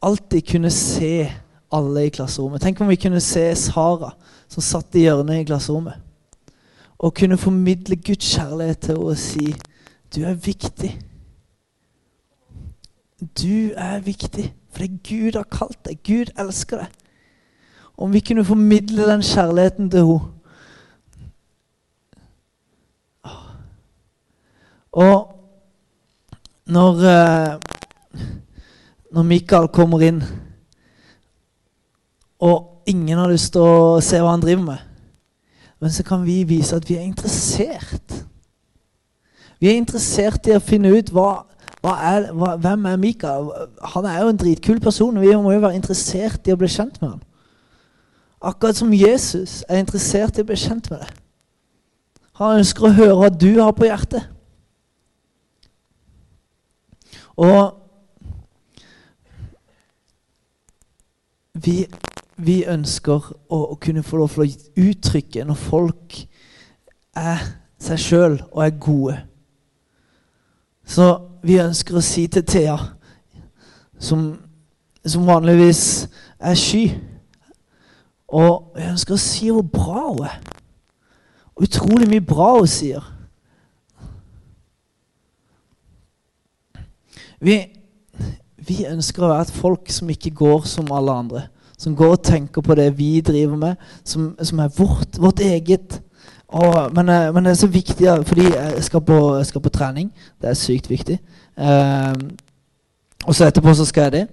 alltid 0.00 0.46
kunne 0.48 0.70
se 0.72 1.28
alle 1.72 2.06
i 2.06 2.12
klasserommet. 2.14 2.62
Tenk 2.62 2.80
om 2.80 2.88
vi 2.88 2.96
kunne 2.96 3.20
se 3.20 3.42
Sara 3.58 4.14
som 4.48 4.64
satt 4.64 4.96
i 4.96 5.04
hjørnet 5.04 5.42
i 5.42 5.48
klasserommet. 5.50 6.09
Og 7.00 7.14
kunne 7.16 7.38
formidle 7.40 7.96
Guds 7.96 8.34
kjærlighet 8.34 8.78
til 8.78 8.94
henne 8.94 9.10
og 9.10 9.18
si 9.18 9.54
du 10.14 10.24
er 10.26 10.34
viktig. 10.34 10.90
Du 13.20 13.72
er 13.76 14.00
viktig 14.04 14.50
fordi 14.70 15.00
Gud 15.08 15.36
har 15.36 15.48
kalt 15.50 15.78
deg. 15.84 15.98
Gud 16.06 16.30
elsker 16.38 16.84
deg. 16.84 16.92
Om 17.98 18.12
vi 18.12 18.20
kunne 18.20 18.44
formidle 18.44 19.08
den 19.08 19.22
kjærligheten 19.22 19.90
til 19.90 20.06
henne 20.06 20.20
Og 24.92 25.40
når, 26.66 26.94
eh, 27.06 27.58
når 29.12 29.22
Mikael 29.22 29.68
kommer 29.68 30.02
inn, 30.02 30.22
og 32.40 32.82
ingen 32.86 33.18
har 33.18 33.30
lyst 33.30 33.52
til 33.54 33.62
å 33.62 34.00
se 34.02 34.18
hva 34.18 34.32
han 34.34 34.42
driver 34.42 34.64
med, 34.64 34.89
men 35.80 35.92
så 35.92 36.04
kan 36.04 36.26
vi 36.26 36.42
vise 36.44 36.76
at 36.76 36.88
vi 36.88 36.96
er 36.96 37.06
interessert. 37.06 38.26
Vi 39.60 39.68
er 39.68 39.78
interessert 39.80 40.46
i 40.48 40.56
å 40.56 40.62
finne 40.64 40.92
ut 40.92 41.12
hva, 41.12 41.30
hva 41.80 41.94
er, 42.10 42.28
hva, 42.36 42.54
hvem 42.60 42.86
er 42.90 43.00
Mikael. 43.00 43.48
Han 43.94 44.08
er 44.08 44.22
jo 44.22 44.32
en 44.32 44.40
dritkul 44.40 44.80
person, 44.80 45.16
og 45.16 45.24
vi 45.24 45.32
må 45.36 45.54
jo 45.54 45.64
være 45.64 45.80
interessert 45.80 46.48
i 46.48 46.54
å 46.54 46.60
bli 46.60 46.68
kjent 46.68 47.00
med 47.00 47.14
ham. 47.14 47.22
Akkurat 48.40 48.76
som 48.76 48.92
Jesus 48.92 49.60
er 49.68 49.82
interessert 49.82 50.38
i 50.38 50.44
å 50.44 50.48
bli 50.48 50.56
kjent 50.56 50.88
med 50.92 51.02
deg. 51.02 51.16
Han 52.40 52.62
ønsker 52.62 52.86
å 52.88 52.94
høre 52.96 53.16
hva 53.18 53.28
du 53.32 53.50
har 53.60 53.74
på 53.76 53.88
hjertet. 53.88 54.28
Og 57.40 57.76
vi, 61.60 61.84
vi 62.40 62.62
ønsker 62.68 63.30
å, 63.48 63.58
å, 63.72 63.76
kunne 63.80 64.04
få 64.06 64.20
lov 64.20 64.34
til 64.34 64.44
å 64.44 64.88
uttrykke 64.90 65.44
når 65.48 65.58
folk 65.58 66.16
er 67.16 67.42
seg 67.80 68.00
sjøl 68.00 68.38
og 68.50 68.62
er 68.64 68.78
gode. 68.80 69.16
Så 70.84 71.10
vi 71.46 71.60
ønsker 71.62 71.96
å 71.96 72.04
si 72.04 72.26
til 72.32 72.44
Thea, 72.46 72.76
som, 74.00 74.32
som 75.04 75.28
vanligvis 75.28 76.08
er 76.40 76.56
sky 76.56 76.86
Og 78.30 78.76
vi 78.76 78.86
ønsker 78.86 79.16
å 79.16 79.20
si 79.20 79.50
hvor 79.50 79.66
bra 79.66 80.04
hun 80.06 80.22
er. 80.24 80.36
Utrolig 81.60 82.06
mye 82.08 82.22
bra 82.24 82.52
hun 82.54 82.68
sier. 82.70 83.02
Vi, 87.40 87.56
vi, 88.54 88.76
ønsker 88.86 89.24
å 89.24 89.32
være 89.32 89.48
et 89.48 89.52
folk 89.56 89.90
som 89.92 90.12
ikke 90.12 90.32
går 90.36 90.68
som 90.68 90.92
alle 90.94 91.16
andre. 91.24 91.42
Som 91.80 91.96
går 91.96 92.18
og 92.18 92.22
tenker 92.24 92.60
på 92.60 92.76
det 92.76 92.90
vi 92.98 93.22
driver 93.24 93.56
med, 93.56 93.90
som, 94.04 94.34
som 94.42 94.60
er 94.60 94.72
vårt, 94.76 95.16
vårt 95.16 95.40
eget. 95.40 96.00
Og, 96.50 96.90
men, 96.94 97.08
eh, 97.08 97.30
men, 97.34 97.44
det 97.44 97.50
er 97.50 97.60
så 97.62 97.70
viktig, 97.70 98.08
fordi 98.26 98.50
jeg 98.52 98.84
skal 98.84 99.00
på, 99.00 99.36
jeg 99.36 99.46
skal 99.46 99.64
på 99.64 99.72
trening. 99.72 100.10
Det 100.42 100.50
er 100.50 100.58
sykt 100.58 100.90
viktig. 100.90 101.18
Uh, 101.60 102.14
og 103.26 103.34
så 103.34 103.46
etterpå 103.46 103.74
så 103.74 103.84
skal 103.84 104.02
jeg 104.02 104.12
det. 104.12 104.26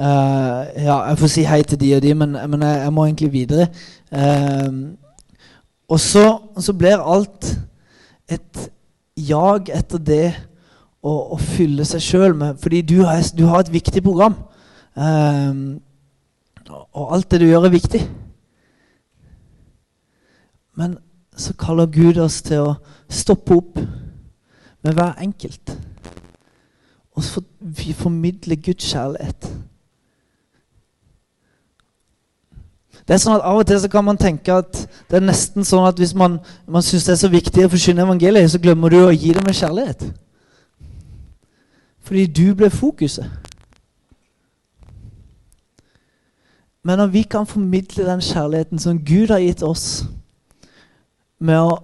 Uh, 0.00 0.84
ja, 0.84 0.96
jeg 1.08 1.18
får 1.18 1.32
si 1.32 1.42
hei 1.44 1.62
til 1.62 1.80
de 1.80 1.94
og 1.96 2.02
de, 2.02 2.14
men, 2.14 2.36
men 2.48 2.62
jeg, 2.62 2.76
jeg, 2.84 2.92
må 2.92 3.04
egentlig 3.04 3.32
videre. 3.32 3.66
Uh, 4.12 4.92
og 5.88 6.00
så, 6.00 6.38
så 6.58 6.72
blir 6.72 7.00
alt 7.00 7.52
et 8.28 8.70
jag 9.16 9.68
etter 9.74 9.98
det 9.98 10.24
å, 11.02 11.12
å 11.34 11.38
fylle 11.38 11.84
seg 11.88 12.02
sjøl 12.04 12.34
med 12.36 12.58
Fordi 12.62 12.80
du 12.86 13.00
har, 13.04 13.22
du 13.36 13.44
har, 13.48 13.60
et 13.60 13.72
viktig 13.72 14.02
program. 14.02 14.36
Um, 14.94 15.80
og 16.70 17.14
alt 17.14 17.30
det 17.30 17.40
du 17.40 17.46
gjør, 17.46 17.66
er 17.68 17.74
viktig. 17.74 18.00
Men 20.78 20.98
så 21.36 21.54
kaller 21.58 21.90
Gud 21.92 22.20
oss 22.20 22.40
til 22.42 22.62
å 22.64 22.76
stoppe 23.08 23.56
opp 23.56 23.80
med 24.82 24.94
hver 24.96 25.18
enkelt. 25.20 25.74
Og 27.16 27.24
så 27.24 27.42
vi 27.60 27.92
formidler 27.92 28.56
Guds 28.56 28.86
kjærlighet. 28.92 29.50
Det 33.08 33.16
er 33.16 33.20
sånn 33.20 33.34
at 33.34 33.44
Av 33.44 33.58
og 33.58 33.66
til 33.66 33.80
så 33.82 33.88
kan 33.90 34.04
man 34.06 34.18
tenke 34.20 34.54
at 34.54 34.76
det 35.10 35.18
er 35.18 35.24
nesten 35.24 35.66
sånn 35.66 35.88
at 35.88 35.98
hvis 35.98 36.12
man, 36.14 36.38
man 36.70 36.84
syns 36.84 37.08
det 37.08 37.16
er 37.16 37.22
så 37.24 37.30
viktig 37.32 37.64
å 37.66 37.70
forkynne 37.72 38.04
evangeliet, 38.06 38.52
så 38.52 38.60
glemmer 38.62 38.92
du 38.92 39.00
å 39.02 39.10
gi 39.10 39.32
det 39.34 39.42
med 39.42 39.56
kjærlighet. 39.58 40.04
Fordi 42.06 42.26
du 42.26 42.54
ble 42.54 42.70
fokuset. 42.70 43.26
Men 46.82 46.98
når 46.98 47.06
vi 47.06 47.22
kan 47.22 47.46
formidle 47.46 48.06
den 48.06 48.20
kjærligheten 48.20 48.78
som 48.78 49.04
Gud 49.04 49.28
har 49.28 49.38
gitt 49.38 49.62
oss, 49.62 50.04
med 51.40 51.60
å 51.60 51.76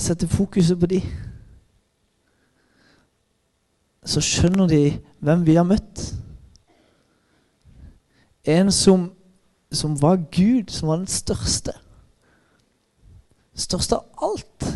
sette 0.00 0.28
fokuset 0.28 0.80
på 0.80 0.88
de, 0.88 1.00
så 4.04 4.20
skjønner 4.24 4.68
de 4.68 4.82
hvem 5.22 5.44
vi 5.46 5.56
har 5.56 5.66
møtt. 5.68 6.04
En 8.44 8.72
som, 8.74 9.10
som 9.72 9.94
var 10.02 10.24
Gud, 10.34 10.72
som 10.74 10.90
var 10.90 11.00
den 11.00 11.10
største. 11.12 11.76
Største 13.54 14.00
av 14.00 14.30
alt. 14.32 14.66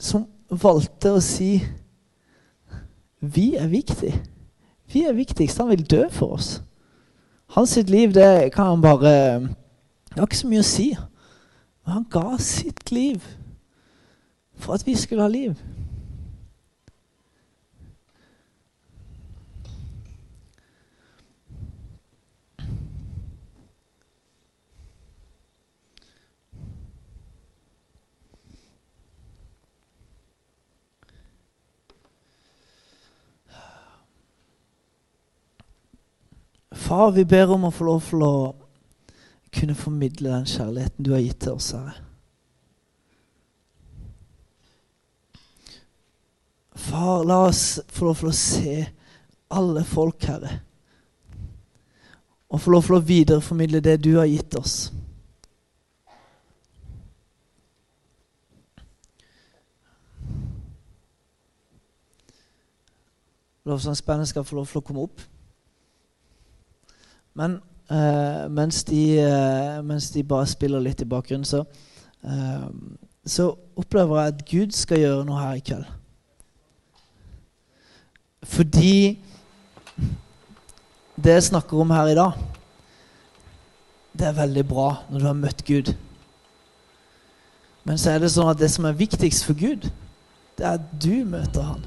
Som 0.00 0.26
valgte 0.50 1.12
å 1.14 1.22
si 1.22 1.58
vi 3.20 3.52
er 3.58 3.70
viktig. 3.70 4.12
Vi 4.92 5.04
er 5.04 5.16
viktigst. 5.16 5.58
Han 5.58 5.70
vil 5.70 5.86
dø 5.86 6.04
for 6.10 6.38
oss. 6.38 6.58
Hans 7.48 7.70
sitt 7.70 7.90
liv, 7.90 8.12
det 8.14 8.52
kan 8.52 8.66
han 8.66 8.82
bare 8.82 9.40
Det 10.08 10.16
har 10.16 10.26
ikke 10.26 10.40
så 10.40 10.48
mye 10.50 10.64
å 10.64 10.66
si. 10.66 10.88
Men 11.84 11.92
han 11.92 12.06
ga 12.10 12.36
sitt 12.42 12.90
liv 12.92 13.24
for 14.58 14.74
at 14.74 14.86
vi 14.86 14.96
skulle 14.98 15.24
ha 15.24 15.30
liv. 15.30 15.54
Far, 36.88 37.10
vi 37.12 37.24
ber 37.24 37.50
om 37.52 37.66
å 37.68 37.70
få 37.74 37.84
lov 37.84 37.98
til 38.08 38.22
å 38.24 38.34
kunne 39.52 39.74
formidle 39.76 40.30
den 40.32 40.46
kjærligheten 40.48 41.04
du 41.04 41.10
har 41.12 41.20
gitt 41.20 41.42
til 41.44 41.58
oss, 41.58 41.66
Herre. 41.76 41.92
Far, 46.88 47.26
la 47.28 47.42
oss 47.50 47.62
få 47.92 48.08
lov 48.08 48.22
til 48.22 48.32
å 48.32 48.38
se 48.40 48.78
alle 49.52 49.84
folk, 49.84 50.30
Herre. 50.32 50.62
Og 52.48 52.64
få 52.64 52.72
lov 52.72 52.88
til 52.88 52.96
å 52.96 53.04
videreformidle 53.12 53.84
det 53.84 53.98
du 54.08 54.14
har 54.16 54.32
gitt 54.32 54.56
oss. 54.56 54.80
Lovsangsbandet 63.68 64.32
skal 64.32 64.48
få 64.48 64.62
lov 64.62 64.72
til 64.72 64.80
å 64.80 64.88
komme 64.88 65.10
opp. 65.10 65.28
Men 67.38 67.60
uh, 67.90 68.50
mens, 68.50 68.82
de, 68.88 69.02
uh, 69.22 69.84
mens, 69.86 70.10
de, 70.10 70.24
bare 70.26 70.48
spiller 70.50 70.82
litt 70.82 71.04
i 71.04 71.08
bakgrunnen, 71.08 71.46
så, 71.46 71.62
uh, 72.26 72.66
så 73.26 73.52
opplever 73.78 74.18
jeg 74.18 74.34
at 74.34 74.44
Gud 74.50 74.74
skal 74.76 75.02
gjøre 75.04 75.26
noe 75.28 75.38
her 75.38 75.60
i 75.60 75.64
kveld. 75.70 75.86
Fordi 78.48 78.98
det 81.18 81.34
jeg 81.34 81.48
snakker 81.50 81.80
om 81.82 81.90
her 81.94 82.10
i 82.10 82.18
dag, 82.18 82.44
det 84.18 84.26
er 84.26 84.38
veldig 84.38 84.64
bra 84.66 84.88
når 85.10 85.20
du 85.20 85.26
har 85.26 85.38
møtt 85.38 85.64
Gud. 85.66 85.92
Men 87.86 87.98
så 87.98 88.12
er 88.12 88.22
det 88.22 88.32
sånn 88.34 88.50
at 88.50 88.58
det 88.58 88.70
som 88.72 88.86
er 88.88 88.98
viktigst 88.98 89.46
for 89.46 89.58
Gud, 89.58 89.86
det 90.58 90.66
er 90.66 90.78
at 90.78 90.90
du 91.02 91.22
møter 91.26 91.70
Han. 91.70 91.86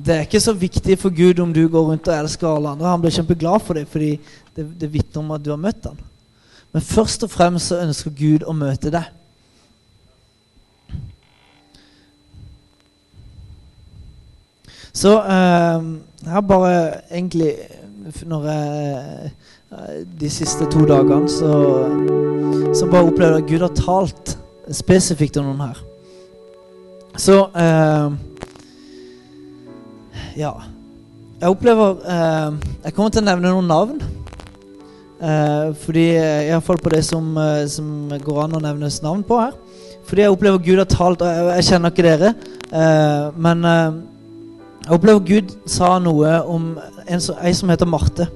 Det 0.00 0.14
er 0.14 0.24
ikke 0.24 0.40
så 0.40 0.52
viktig 0.56 0.96
for 0.98 1.12
Gud 1.12 1.40
om 1.42 1.52
du 1.52 1.66
går 1.68 1.88
rundt 1.90 2.08
og 2.08 2.16
elsker 2.16 2.48
alle 2.48 2.72
andre. 2.72 2.88
Han 2.88 3.02
blir 3.02 3.12
kjempeglad 3.12 3.64
for 3.64 3.76
det, 3.76 3.88
fordi 3.88 4.14
det, 4.56 4.64
det 4.80 4.92
vitner 4.92 5.20
om 5.22 5.34
at 5.36 5.44
du 5.44 5.50
har 5.52 5.60
møtt 5.60 5.84
ham. 5.90 5.98
Men 6.72 6.82
først 6.82 7.26
og 7.26 7.30
fremst 7.30 7.68
så 7.68 7.80
ønsker 7.84 8.14
Gud 8.16 8.46
å 8.46 8.54
møte 8.56 8.92
deg. 8.94 9.10
Så 14.96 15.12
eh, 15.20 15.84
jeg 16.24 16.32
har 16.34 16.40
bare 16.40 16.72
egentlig 17.10 17.52
Når 18.26 18.46
jeg, 18.46 19.30
de 20.20 20.30
siste 20.30 20.66
to 20.72 20.80
dagene, 20.88 21.28
så, 21.30 21.52
så 22.74 22.88
bare 22.90 23.06
opplevde 23.06 23.36
jeg 23.36 23.44
at 23.44 23.50
Gud 23.50 23.60
har 23.60 23.74
talt 23.76 24.32
spesifikt 24.74 25.36
om 25.38 25.46
noen 25.46 25.60
her. 25.62 25.82
Så 27.20 27.36
eh, 27.54 28.16
Ja. 30.40 30.52
Jeg 31.40 31.48
opplever 31.54 32.00
eh, 32.04 32.58
Jeg 32.84 32.94
kommer 32.96 33.12
til 33.14 33.22
å 33.22 33.28
nevne 33.30 33.52
noen 33.52 33.68
navn. 33.70 34.00
Eh, 35.20 35.70
fordi 35.82 36.04
Iallfall 36.48 36.80
på 36.80 36.92
det 36.94 37.02
som, 37.08 37.30
eh, 37.40 37.64
som 37.72 38.08
går 38.24 38.42
an 38.46 38.56
å 38.58 38.62
nevnes 38.64 39.00
navn 39.04 39.24
på 39.26 39.38
her. 39.40 39.56
Fordi 40.08 40.24
jeg 40.24 40.32
opplever 40.34 40.62
Gud 40.64 40.80
har 40.82 40.88
talt, 40.90 41.22
og 41.22 41.28
jeg, 41.28 41.48
jeg 41.60 41.66
kjenner 41.70 41.92
ikke 41.92 42.06
dere. 42.06 42.32
Eh, 42.72 43.26
men 43.46 43.64
eh, 43.68 43.98
jeg 44.86 44.96
opplever 44.96 45.26
Gud 45.28 45.54
sa 45.70 45.94
noe 46.02 46.38
om 46.48 46.70
en, 47.06 47.20
som- 47.20 47.36
som 47.60 47.72
heter 47.72 47.88
Marte. 47.88 48.28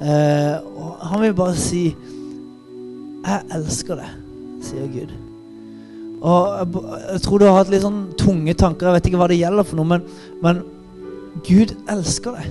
Eh, 0.00 0.54
og 0.78 1.00
han 1.10 1.20
vil 1.24 1.34
bare 1.34 1.56
si 1.58 1.94
'Jeg 3.28 3.42
elsker 3.52 3.96
deg', 3.98 4.14
sier 4.62 4.86
Gud. 4.88 5.10
Og 6.22 6.58
jeg, 6.58 6.82
jeg 7.12 7.20
tror 7.22 7.38
du 7.38 7.44
har 7.46 7.56
hatt 7.58 7.70
litt 7.70 7.82
sånn 7.82 8.14
tunge 8.16 8.54
tanker. 8.54 8.86
Jeg 8.86 8.94
vet 8.94 9.06
ikke 9.10 9.18
hva 9.18 9.28
det 9.28 9.38
gjelder 9.38 9.64
for 9.66 9.76
noe, 9.76 9.84
men, 9.84 10.02
men 10.42 10.62
Gud 11.46 11.74
elsker 11.90 12.38
deg. 12.38 12.50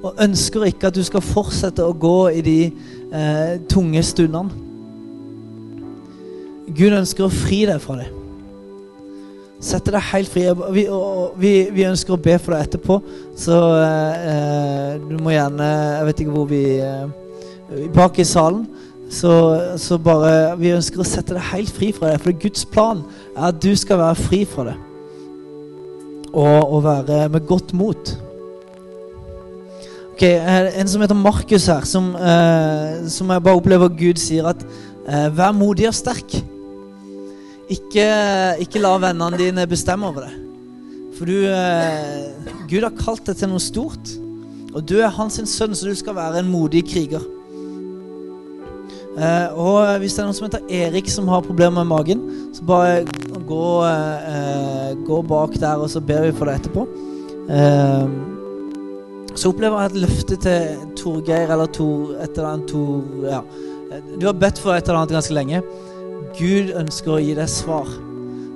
Og 0.00 0.16
ønsker 0.24 0.64
ikke 0.68 0.88
at 0.88 0.96
du 0.96 1.02
skal 1.04 1.24
fortsette 1.24 1.84
å 1.84 1.92
gå 1.92 2.30
i 2.32 2.40
de 2.44 2.58
eh, 2.66 3.58
tunge 3.68 4.02
stundene. 4.06 4.68
Gud 6.70 6.94
ønsker 6.94 7.26
å 7.26 7.32
fri 7.32 7.64
deg 7.68 7.82
fra 7.82 7.98
det. 7.98 8.08
Sette 9.60 9.92
deg 9.92 10.06
helt 10.14 10.30
fri. 10.32 10.46
Vi, 10.72 10.86
og 10.88 11.34
vi, 11.40 11.52
vi 11.74 11.84
ønsker 11.84 12.16
å 12.16 12.20
be 12.22 12.38
for 12.40 12.56
deg 12.56 12.68
etterpå, 12.68 13.00
så 13.36 13.58
eh, 13.76 14.94
du 15.04 15.18
må 15.20 15.34
gjerne 15.34 15.66
Jeg 15.68 16.06
vet 16.08 16.22
ikke 16.24 16.36
hvor 16.36 16.46
vi 16.48 16.62
eh, 16.80 17.90
Bak 17.94 18.18
i 18.18 18.26
salen. 18.26 18.64
Så, 19.10 19.32
så 19.82 19.98
bare 19.98 20.54
Vi 20.58 20.70
ønsker 20.72 21.02
å 21.02 21.06
sette 21.06 21.34
deg 21.34 21.50
helt 21.50 21.74
fri 21.74 21.90
fra 21.92 22.12
det. 22.12 22.22
For 22.22 22.40
Guds 22.46 22.64
plan 22.64 23.02
er 23.34 23.50
at 23.50 23.60
du 23.60 23.74
skal 23.76 24.00
være 24.00 24.22
fri 24.22 24.44
fra 24.48 24.70
det. 24.70 24.78
Og, 26.30 26.74
å 26.76 26.80
være 26.84 27.24
med 27.32 27.46
godt 27.48 27.72
mot. 27.74 28.12
Ok, 30.12 30.22
En 30.22 30.90
som 30.90 31.02
heter 31.02 31.18
Markus 31.18 31.66
her, 31.70 31.86
som, 31.88 32.12
eh, 32.14 33.08
som 33.10 33.30
jeg 33.32 33.42
bare 33.42 33.58
opplever 33.58 33.88
Gud 33.88 34.20
sier 34.20 34.46
at 34.52 34.62
eh, 35.08 35.28
Vær 35.34 35.56
modig 35.56 35.88
og 35.88 35.96
sterk. 35.96 36.36
Ikke, 37.70 38.06
ikke 38.62 38.82
la 38.82 38.96
vennene 38.98 39.38
dine 39.38 39.66
bestemme 39.70 40.06
over 40.10 40.26
det. 40.26 40.34
For 41.18 41.28
du 41.28 41.44
eh, 41.46 42.30
Gud 42.70 42.86
har 42.86 42.94
kalt 42.98 43.26
deg 43.28 43.38
til 43.38 43.50
noe 43.52 43.62
stort. 43.62 44.14
Og 44.70 44.84
du 44.86 45.00
er 45.02 45.10
hans 45.12 45.40
sønn, 45.50 45.74
så 45.74 45.90
du 45.90 45.96
skal 45.98 46.16
være 46.16 46.40
en 46.40 46.50
modig 46.50 46.84
kriger. 46.86 47.22
Eh, 49.18 49.48
og 49.58 49.98
hvis 50.00 50.14
det 50.14 50.22
er 50.22 50.28
noen 50.28 50.36
som 50.38 50.46
heter 50.46 50.70
Erik 50.70 51.10
som 51.10 51.28
har 51.28 51.42
problemer 51.44 51.82
med 51.82 51.90
magen, 51.90 52.22
så 52.54 52.64
bare 52.64 53.02
gå, 53.48 53.64
eh, 53.84 54.28
gå 55.06 55.22
bak 55.22 55.56
der, 55.60 55.80
og 55.80 55.90
så 55.92 56.02
ber 56.04 56.26
vi 56.26 56.34
for 56.36 56.50
deg 56.50 56.60
etterpå. 56.60 56.86
Eh, 57.50 58.06
så 59.34 59.52
opplever 59.52 59.80
jeg 59.80 59.90
et 59.90 60.00
løfte 60.04 60.38
til 60.42 60.84
Torgeir 60.98 61.52
eller 61.54 61.70
Tor, 61.74 62.16
et 62.18 62.36
eller 62.36 62.50
annet 62.50 62.70
Tor, 62.70 63.04
ja. 63.24 63.40
Du 64.20 64.26
har 64.26 64.36
bedt 64.38 64.60
for 64.62 64.74
et 64.74 64.86
eller 64.86 65.00
annet 65.00 65.16
ganske 65.16 65.34
lenge. 65.34 65.62
Gud 66.38 66.70
ønsker 66.78 67.16
å 67.16 67.22
gi 67.22 67.34
deg 67.38 67.50
svar. 67.50 67.88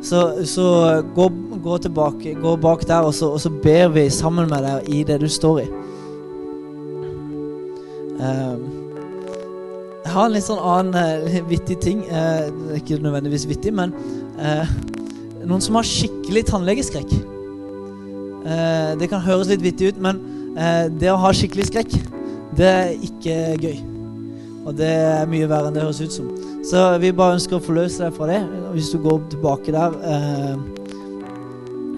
Så, 0.05 0.21
så 0.47 0.67
gå, 1.17 1.29
gå 1.65 1.79
tilbake, 1.87 2.35
gå 2.43 2.57
bak 2.61 2.85
der, 2.87 3.09
og 3.09 3.15
så, 3.17 3.33
og 3.35 3.41
så 3.41 3.51
ber 3.51 3.89
vi 3.95 4.09
sammen 4.13 4.51
med 4.51 4.67
deg 4.67 4.91
i 4.93 5.03
det 5.09 5.19
du 5.23 5.29
står 5.33 5.63
i. 5.65 5.69
Eh, 8.21 8.57
jeg 10.05 10.13
har 10.13 10.29
en 10.29 10.35
litt 10.37 10.45
sånn 10.47 10.61
annen 10.61 11.25
uh, 11.25 11.39
vittig 11.49 11.79
ting. 11.83 12.05
Uh, 12.07 12.51
det 12.69 12.83
ikke 12.83 13.01
nødvendigvis 13.03 13.49
vittig, 13.49 13.73
men 13.75 13.95
eh, 14.37 14.69
noen 15.49 15.63
som 15.65 15.79
har 15.79 15.89
skikkelig 15.89 16.45
tannlegeskrekk. 16.51 17.15
Eh, 18.45 18.91
det 19.01 19.09
kan 19.13 19.25
høres 19.25 19.51
litt 19.51 19.65
vittig 19.65 19.93
ut, 19.93 20.01
men 20.05 20.21
eh, 20.57 20.87
det 20.93 21.11
å 21.13 21.21
ha 21.21 21.33
skikkelig 21.35 21.69
skrekk, 21.71 21.97
det 22.57 22.71
er 22.71 22.95
ikke 23.09 23.37
gøy. 23.63 23.79
Og 24.65 24.77
det 24.79 24.89
er 24.89 25.29
mye 25.29 25.49
verre 25.49 25.69
enn 25.69 25.77
det 25.77 25.85
høres 25.85 26.01
ut 26.01 26.15
som. 26.15 26.31
Så 26.65 26.85
vi 27.03 27.13
bare 27.17 27.37
ønsker 27.37 27.59
å 27.59 27.65
forløse 27.65 28.07
deg 28.07 28.15
fra 28.17 28.29
det. 28.31 28.41
Hvis 28.73 28.93
du 28.95 29.01
går 29.05 29.27
tilbake 29.35 29.75
der 29.75 29.99
eh, 30.15 30.55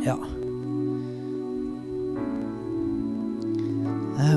Ja. 0.07 0.17
Eh, 4.23 4.37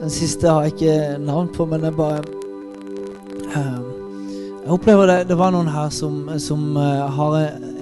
den 0.00 0.10
siste 0.12 0.50
har 0.50 0.66
jeg 0.66 0.76
ikke 0.76 0.96
navn 1.22 1.50
på, 1.54 1.66
men 1.66 1.82
det 1.82 1.92
er 1.92 1.98
bare 1.98 2.35
Jeg 4.66 4.72
opplever 4.74 5.06
det 5.06 5.28
Det 5.28 5.36
var 5.38 5.52
noen 5.54 5.68
her 5.70 5.92
som, 5.94 6.24
som 6.42 6.74
eh, 6.74 7.04
har 7.14 7.36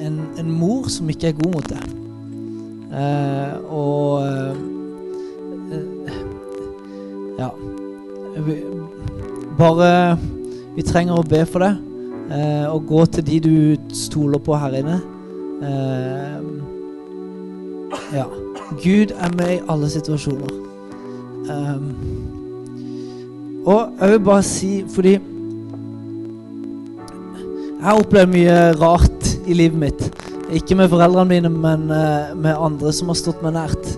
en, 0.05 0.19
en 0.37 0.51
mor 0.53 0.91
som 0.93 1.09
ikke 1.09 1.31
er 1.31 1.39
god 1.39 1.55
mot 1.55 1.71
det. 1.71 1.81
Eh, 2.93 3.55
og 3.73 4.27
eh, 4.27 4.53
Ja. 7.41 7.49
Vi, 8.45 8.59
bare 9.57 10.19
Vi 10.77 10.85
trenger 10.85 11.17
å 11.17 11.25
be 11.25 11.41
for 11.49 11.65
det. 11.65 11.73
Eh, 12.37 12.69
og 12.69 12.85
gå 12.93 13.07
til 13.17 13.29
de 13.33 13.41
du 13.41 13.57
stoler 13.97 14.45
på 14.45 14.53
her 14.61 14.77
inne. 14.85 15.01
Eh, 15.65 16.39
ja. 18.21 18.29
Gud 18.77 19.17
er 19.17 19.37
med 19.41 19.57
i 19.57 19.63
alle 19.73 19.89
situasjoner. 19.89 20.53
Og 23.65 23.81
jeg 24.01 24.11
vil 24.11 24.21
bare 24.29 24.43
si, 24.45 24.85
fordi 24.93 25.19
Jeg 27.85 27.93
har 27.93 27.99
opplevd 28.01 28.31
mye 28.33 28.53
rart 28.81 29.27
i 29.45 29.53
livet 29.53 29.77
mitt. 29.77 30.05
Ikke 30.57 30.73
med 30.73 30.89
foreldrene 30.89 31.29
mine, 31.29 31.51
men 31.53 31.83
eh, 31.93 32.31
med 32.33 32.57
andre 32.57 32.89
som 32.97 33.11
har 33.13 33.19
stått 33.21 33.43
meg 33.45 33.53
nært. 33.59 33.91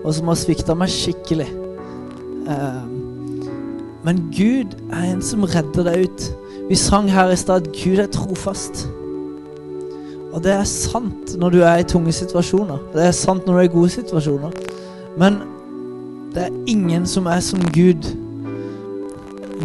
Og 0.00 0.14
som 0.16 0.30
har 0.32 0.38
svikta 0.40 0.72
meg 0.72 0.88
skikkelig. 0.88 1.50
Um, 2.48 3.44
men 4.00 4.22
Gud 4.32 4.72
er 4.88 5.10
en 5.10 5.20
som 5.20 5.44
redder 5.44 5.90
deg 5.90 6.06
ut. 6.06 6.26
Vi 6.70 6.80
sang 6.80 7.12
her 7.12 7.34
i 7.34 7.36
stad 7.36 7.68
at 7.68 7.76
Gud 7.76 8.00
er 8.00 8.08
trofast. 8.16 8.86
Og 10.32 10.40
det 10.40 10.56
er 10.56 10.64
sant 10.64 11.36
når 11.36 11.52
du 11.52 11.60
er 11.68 11.84
i 11.84 11.88
tunge 11.92 12.16
situasjoner. 12.16 12.80
Det 12.96 13.04
er 13.10 13.12
sant 13.20 13.44
når 13.44 13.52
du 13.52 13.60
er 13.66 13.68
i 13.68 13.74
gode 13.76 13.92
situasjoner. 13.98 14.56
Men 15.20 15.40
det 16.32 16.48
er 16.48 16.60
ingen 16.64 17.04
som 17.04 17.28
er 17.28 17.44
som 17.44 17.60
Gud 17.76 18.08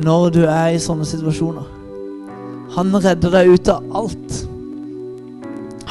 når 0.04 0.32
du 0.36 0.44
er 0.44 0.76
i 0.76 0.84
sånne 0.84 1.08
situasjoner. 1.08 1.79
Han 2.76 2.94
redder 2.96 3.34
deg 3.34 3.54
ut 3.56 3.72
av 3.72 3.86
alt. 3.98 4.36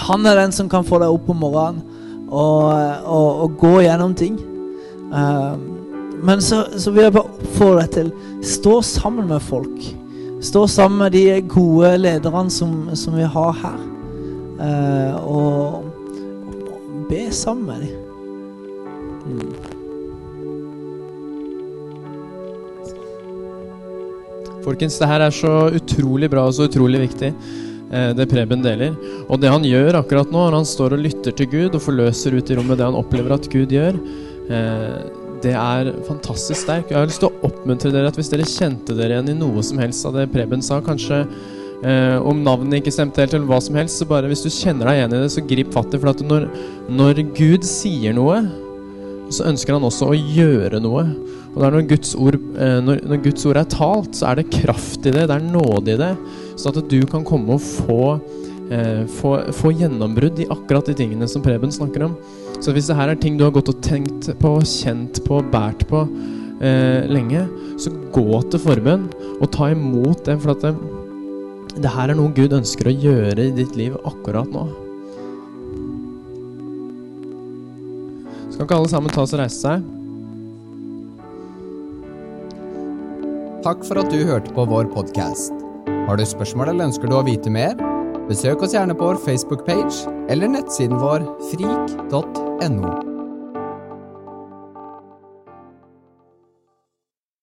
Han 0.09 0.27
er 0.27 0.39
den 0.39 0.55
som 0.55 0.69
kan 0.71 0.87
få 0.87 1.01
deg 1.03 1.13
opp 1.13 1.31
om 1.33 1.41
morgenen 1.43 1.83
og, 2.29 2.69
og, 3.09 3.43
og 3.45 3.57
gå 3.61 3.75
gjennom 3.87 4.15
ting. 4.19 4.39
Uh, 5.11 5.57
men 6.23 6.43
så, 6.45 6.65
så 6.79 6.93
vil 6.93 7.07
jeg 7.07 7.15
bare 7.17 7.39
oppfordre 7.39 7.85
deg 7.85 7.95
til 7.97 8.11
stå 8.47 8.79
sammen 8.87 9.31
med 9.31 9.43
folk. 9.45 9.79
Stå 10.45 10.67
sammen 10.71 11.03
med 11.03 11.17
de 11.17 11.41
gode 11.51 11.97
lederne 11.99 12.51
som, 12.53 12.75
som 12.95 13.17
vi 13.19 13.27
har 13.27 13.57
her. 13.63 13.81
Uh, 14.59 15.15
og, 15.23 15.89
og 16.69 17.09
be 17.11 17.27
sammen 17.35 17.67
med 17.67 17.87
dem. 17.87 18.08
Folkens, 24.69 24.99
det 25.01 25.09
her 25.09 25.23
er 25.25 25.33
så 25.33 25.53
utrolig 25.73 26.29
bra 26.29 26.43
og 26.45 26.53
så 26.57 26.67
utrolig 26.69 27.01
viktig, 27.07 27.31
eh, 27.89 28.11
det 28.17 28.27
Preben 28.29 28.61
deler. 28.65 28.97
Og 29.29 29.41
det 29.41 29.49
han 29.49 29.65
gjør 29.65 30.03
akkurat 30.03 30.29
nå, 30.29 30.43
når 30.43 30.59
han 30.59 30.69
står 30.69 30.97
og 30.97 31.05
lytter 31.07 31.33
til 31.37 31.49
Gud 31.49 31.79
og 31.79 31.85
forløser 31.87 32.37
ut 32.37 32.51
i 32.53 32.59
rommet 32.59 32.77
det 32.77 32.85
han 32.85 32.99
opplever 32.99 33.33
at 33.39 33.49
Gud 33.49 33.73
gjør, 33.73 33.97
eh, 34.53 34.99
det 35.41 35.55
er 35.55 35.93
fantastisk 36.05 36.67
sterk. 36.67 36.91
Jeg 36.91 36.99
har 36.99 37.09
lyst 37.09 37.23
til 37.23 37.31
å 37.31 37.49
oppmuntre 37.49 37.93
dere 37.95 38.11
at 38.11 38.19
hvis 38.19 38.29
dere 38.33 38.49
kjente 38.49 38.97
dere 38.99 39.17
igjen 39.17 39.33
i 39.33 39.39
noe 39.39 39.63
som 39.65 39.81
helst 39.81 40.05
av 40.05 40.19
det 40.19 40.29
Preben 40.35 40.65
sa, 40.67 40.83
kanskje 40.85 41.23
eh, 41.25 42.19
om 42.21 42.43
navnet 42.45 42.83
ikke 42.83 42.93
stemte 42.93 43.25
helt, 43.25 43.39
eller 43.39 43.49
hva 43.49 43.63
som 43.65 43.79
helst, 43.79 44.03
så 44.03 44.09
bare 44.11 44.29
hvis 44.29 44.45
du 44.45 44.51
kjenner 44.53 44.91
deg 44.91 45.01
igjen 45.01 45.15
i 45.15 45.23
det, 45.23 45.33
så 45.33 45.47
grip 45.49 45.73
fatt 45.73 45.95
i. 45.95 46.03
For 46.03 46.13
at 46.13 46.25
når, 46.27 46.49
når 46.93 47.25
Gud 47.39 47.65
sier 47.65 48.17
noe, 48.19 48.43
så 49.33 49.49
ønsker 49.49 49.79
han 49.79 49.89
også 49.89 50.13
å 50.13 50.19
gjøre 50.19 50.83
noe. 50.85 51.07
Og 51.55 51.61
det 51.61 51.69
er 51.69 51.75
når 51.75 51.87
Guds, 51.91 52.11
ord, 52.15 52.37
eh, 52.61 52.79
når, 52.85 53.01
når 53.09 53.23
Guds 53.25 53.47
ord 53.49 53.59
er 53.61 53.71
talt, 53.73 54.19
så 54.19 54.29
er 54.31 54.41
det 54.41 54.51
kraft 54.53 55.07
i 55.09 55.13
det, 55.15 55.29
det 55.31 55.39
er 55.39 55.47
nåde 55.47 55.95
i 55.95 56.01
det. 56.01 56.13
Sånn 56.61 56.77
at 56.77 56.91
du 56.91 57.01
kan 57.09 57.25
komme 57.27 57.57
og 57.57 57.65
få, 57.65 58.19
eh, 58.75 59.05
få, 59.19 59.33
få 59.57 59.73
gjennombrudd 59.75 60.43
i 60.45 60.49
akkurat 60.53 60.91
de 60.91 60.97
tingene 60.99 61.29
som 61.31 61.45
Preben 61.45 61.73
snakker 61.75 62.07
om. 62.09 62.19
Så 62.63 62.75
hvis 62.75 62.91
det 62.91 62.99
her 62.99 63.13
er 63.13 63.19
ting 63.19 63.39
du 63.39 63.47
har 63.47 63.55
gått 63.55 63.71
og 63.73 63.81
tenkt 63.85 64.31
på, 64.43 64.55
kjent 64.67 65.23
på, 65.27 65.41
båret 65.53 65.85
på 65.91 66.05
eh, 66.61 67.09
lenge, 67.11 67.47
så 67.81 67.95
gå 68.15 68.43
til 68.51 68.63
forbønn 68.63 69.09
og 69.39 69.51
ta 69.55 69.71
imot 69.75 70.25
det. 70.29 70.39
For 70.43 70.55
at 70.55 70.67
det, 70.67 70.75
det 71.79 71.95
her 71.95 72.13
er 72.13 72.19
noe 72.19 72.35
Gud 72.37 72.57
ønsker 72.59 72.91
å 72.91 72.99
gjøre 73.07 73.49
i 73.49 73.55
ditt 73.57 73.79
liv 73.79 73.97
akkurat 74.05 74.51
nå. 74.53 74.69
Skal 78.53 78.67
ikke 78.67 78.83
alle 78.83 78.91
sammen 78.91 79.15
ta 79.15 79.23
oss 79.23 79.35
og 79.37 79.43
reise 79.43 79.63
seg? 79.63 79.98
Takk 83.59 83.81
for 83.83 83.99
at 83.99 84.13
du 84.13 84.21
hørte 84.23 84.53
på 84.55 84.65
vår 84.71 84.87
podkast. 84.93 85.51
Har 86.07 86.17
du 86.17 86.23
spørsmål 86.27 86.71
eller 86.71 86.87
ønsker 86.93 87.11
du 87.11 87.17
å 87.19 87.25
vite 87.27 87.51
mer? 87.51 87.75
Besøk 88.29 88.63
oss 88.63 88.77
gjerne 88.77 88.95
på 88.95 89.11
vår 89.11 89.19
Facebook-page 89.25 90.07
eller 90.31 90.55
nettsiden 90.55 91.01
vår 91.03 91.27
frik.no. 91.51 93.08